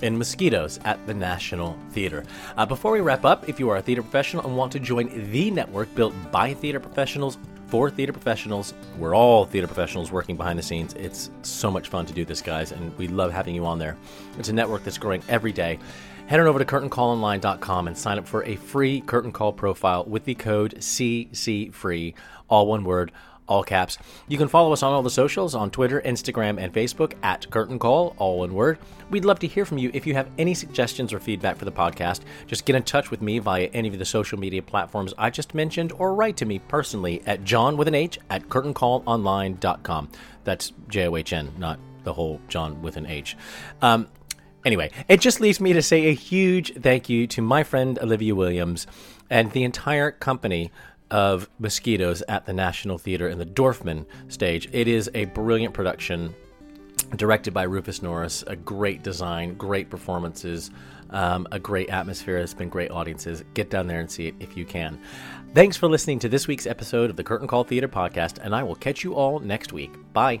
in 0.00 0.16
Mosquitoes 0.16 0.80
at 0.86 1.06
the 1.06 1.12
National 1.12 1.78
Theater. 1.90 2.24
Uh, 2.56 2.64
before 2.64 2.92
we 2.92 3.00
wrap 3.00 3.26
up, 3.26 3.46
if 3.46 3.60
you 3.60 3.68
are 3.68 3.76
a 3.76 3.82
theater 3.82 4.00
professional 4.00 4.46
and 4.46 4.56
want 4.56 4.72
to 4.72 4.80
join 4.80 5.30
the 5.30 5.50
network 5.50 5.94
built 5.94 6.14
by 6.32 6.54
theater 6.54 6.80
professionals 6.80 7.36
for 7.66 7.90
theater 7.90 8.12
professionals, 8.12 8.72
we're 8.96 9.14
all 9.14 9.44
theater 9.44 9.66
professionals 9.66 10.10
working 10.10 10.34
behind 10.34 10.58
the 10.58 10.62
scenes. 10.62 10.94
It's 10.94 11.30
so 11.42 11.70
much 11.70 11.88
fun 11.88 12.06
to 12.06 12.14
do 12.14 12.24
this, 12.24 12.40
guys, 12.40 12.72
and 12.72 12.96
we 12.96 13.08
love 13.08 13.32
having 13.32 13.54
you 13.54 13.66
on 13.66 13.78
there. 13.78 13.98
It's 14.38 14.48
a 14.48 14.52
network 14.54 14.82
that's 14.82 14.96
growing 14.96 15.22
every 15.28 15.52
day. 15.52 15.78
Head 16.26 16.40
on 16.40 16.46
over 16.46 16.58
to 16.58 16.64
curtaincallonline.com 16.64 17.86
and 17.86 17.98
sign 17.98 18.16
up 18.16 18.26
for 18.26 18.44
a 18.44 18.56
free 18.56 19.02
curtain 19.02 19.30
call 19.30 19.52
profile 19.52 20.04
with 20.04 20.24
the 20.24 20.34
code 20.34 20.74
CCFree, 20.78 22.14
all 22.48 22.66
one 22.66 22.84
word 22.84 23.12
all 23.48 23.62
caps. 23.62 23.98
You 24.28 24.38
can 24.38 24.48
follow 24.48 24.72
us 24.72 24.82
on 24.82 24.92
all 24.92 25.02
the 25.02 25.10
socials 25.10 25.54
on 25.54 25.70
Twitter, 25.70 26.00
Instagram, 26.02 26.58
and 26.60 26.72
Facebook 26.72 27.14
at 27.22 27.48
Curtain 27.50 27.78
Call, 27.78 28.14
all 28.18 28.40
one 28.40 28.54
word. 28.54 28.78
We'd 29.10 29.24
love 29.24 29.38
to 29.40 29.46
hear 29.46 29.64
from 29.64 29.78
you. 29.78 29.90
If 29.94 30.06
you 30.06 30.14
have 30.14 30.28
any 30.38 30.54
suggestions 30.54 31.12
or 31.12 31.20
feedback 31.20 31.56
for 31.56 31.64
the 31.64 31.72
podcast, 31.72 32.22
just 32.46 32.64
get 32.64 32.76
in 32.76 32.82
touch 32.82 33.10
with 33.10 33.22
me 33.22 33.38
via 33.38 33.66
any 33.72 33.88
of 33.88 33.98
the 33.98 34.04
social 34.04 34.38
media 34.38 34.62
platforms 34.62 35.14
I 35.16 35.30
just 35.30 35.54
mentioned 35.54 35.92
or 35.92 36.14
write 36.14 36.36
to 36.38 36.46
me 36.46 36.58
personally 36.58 37.22
at 37.26 37.44
John 37.44 37.76
with 37.76 37.88
an 37.88 37.94
H 37.94 38.18
at 38.30 38.48
curtaincallonline.com. 38.48 40.08
That's 40.44 40.72
J 40.88 41.08
O 41.08 41.16
H 41.16 41.32
N, 41.32 41.52
not 41.58 41.78
the 42.04 42.12
whole 42.12 42.40
John 42.48 42.82
with 42.82 42.96
an 42.96 43.06
H. 43.06 43.36
Um, 43.82 44.08
Anyway, 44.64 44.90
it 45.06 45.20
just 45.20 45.40
leaves 45.40 45.60
me 45.60 45.72
to 45.72 45.80
say 45.80 46.06
a 46.06 46.12
huge 46.12 46.74
thank 46.74 47.08
you 47.08 47.28
to 47.28 47.40
my 47.40 47.62
friend 47.62 48.00
Olivia 48.00 48.34
Williams 48.34 48.88
and 49.30 49.52
the 49.52 49.62
entire 49.62 50.10
company 50.10 50.72
of 51.10 51.48
Mosquitoes 51.58 52.22
at 52.28 52.46
the 52.46 52.52
National 52.52 52.98
Theater 52.98 53.28
in 53.28 53.38
the 53.38 53.46
Dorfman 53.46 54.06
stage. 54.28 54.68
It 54.72 54.88
is 54.88 55.10
a 55.14 55.26
brilliant 55.26 55.74
production 55.74 56.34
directed 57.14 57.54
by 57.54 57.62
Rufus 57.62 58.02
Norris, 58.02 58.42
a 58.46 58.56
great 58.56 59.02
design, 59.02 59.54
great 59.54 59.90
performances, 59.90 60.70
um, 61.10 61.46
a 61.52 61.58
great 61.58 61.88
atmosphere. 61.90 62.38
It's 62.38 62.54
been 62.54 62.68
great 62.68 62.90
audiences. 62.90 63.44
Get 63.54 63.70
down 63.70 63.86
there 63.86 64.00
and 64.00 64.10
see 64.10 64.28
it 64.28 64.34
if 64.40 64.56
you 64.56 64.64
can. 64.64 65.00
Thanks 65.54 65.76
for 65.76 65.88
listening 65.88 66.18
to 66.20 66.28
this 66.28 66.48
week's 66.48 66.66
episode 66.66 67.10
of 67.10 67.16
the 67.16 67.24
Curtain 67.24 67.46
Call 67.46 67.64
Theater 67.64 67.88
podcast, 67.88 68.38
and 68.42 68.54
I 68.54 68.62
will 68.62 68.74
catch 68.74 69.04
you 69.04 69.14
all 69.14 69.38
next 69.38 69.72
week. 69.72 69.92
Bye. 70.12 70.40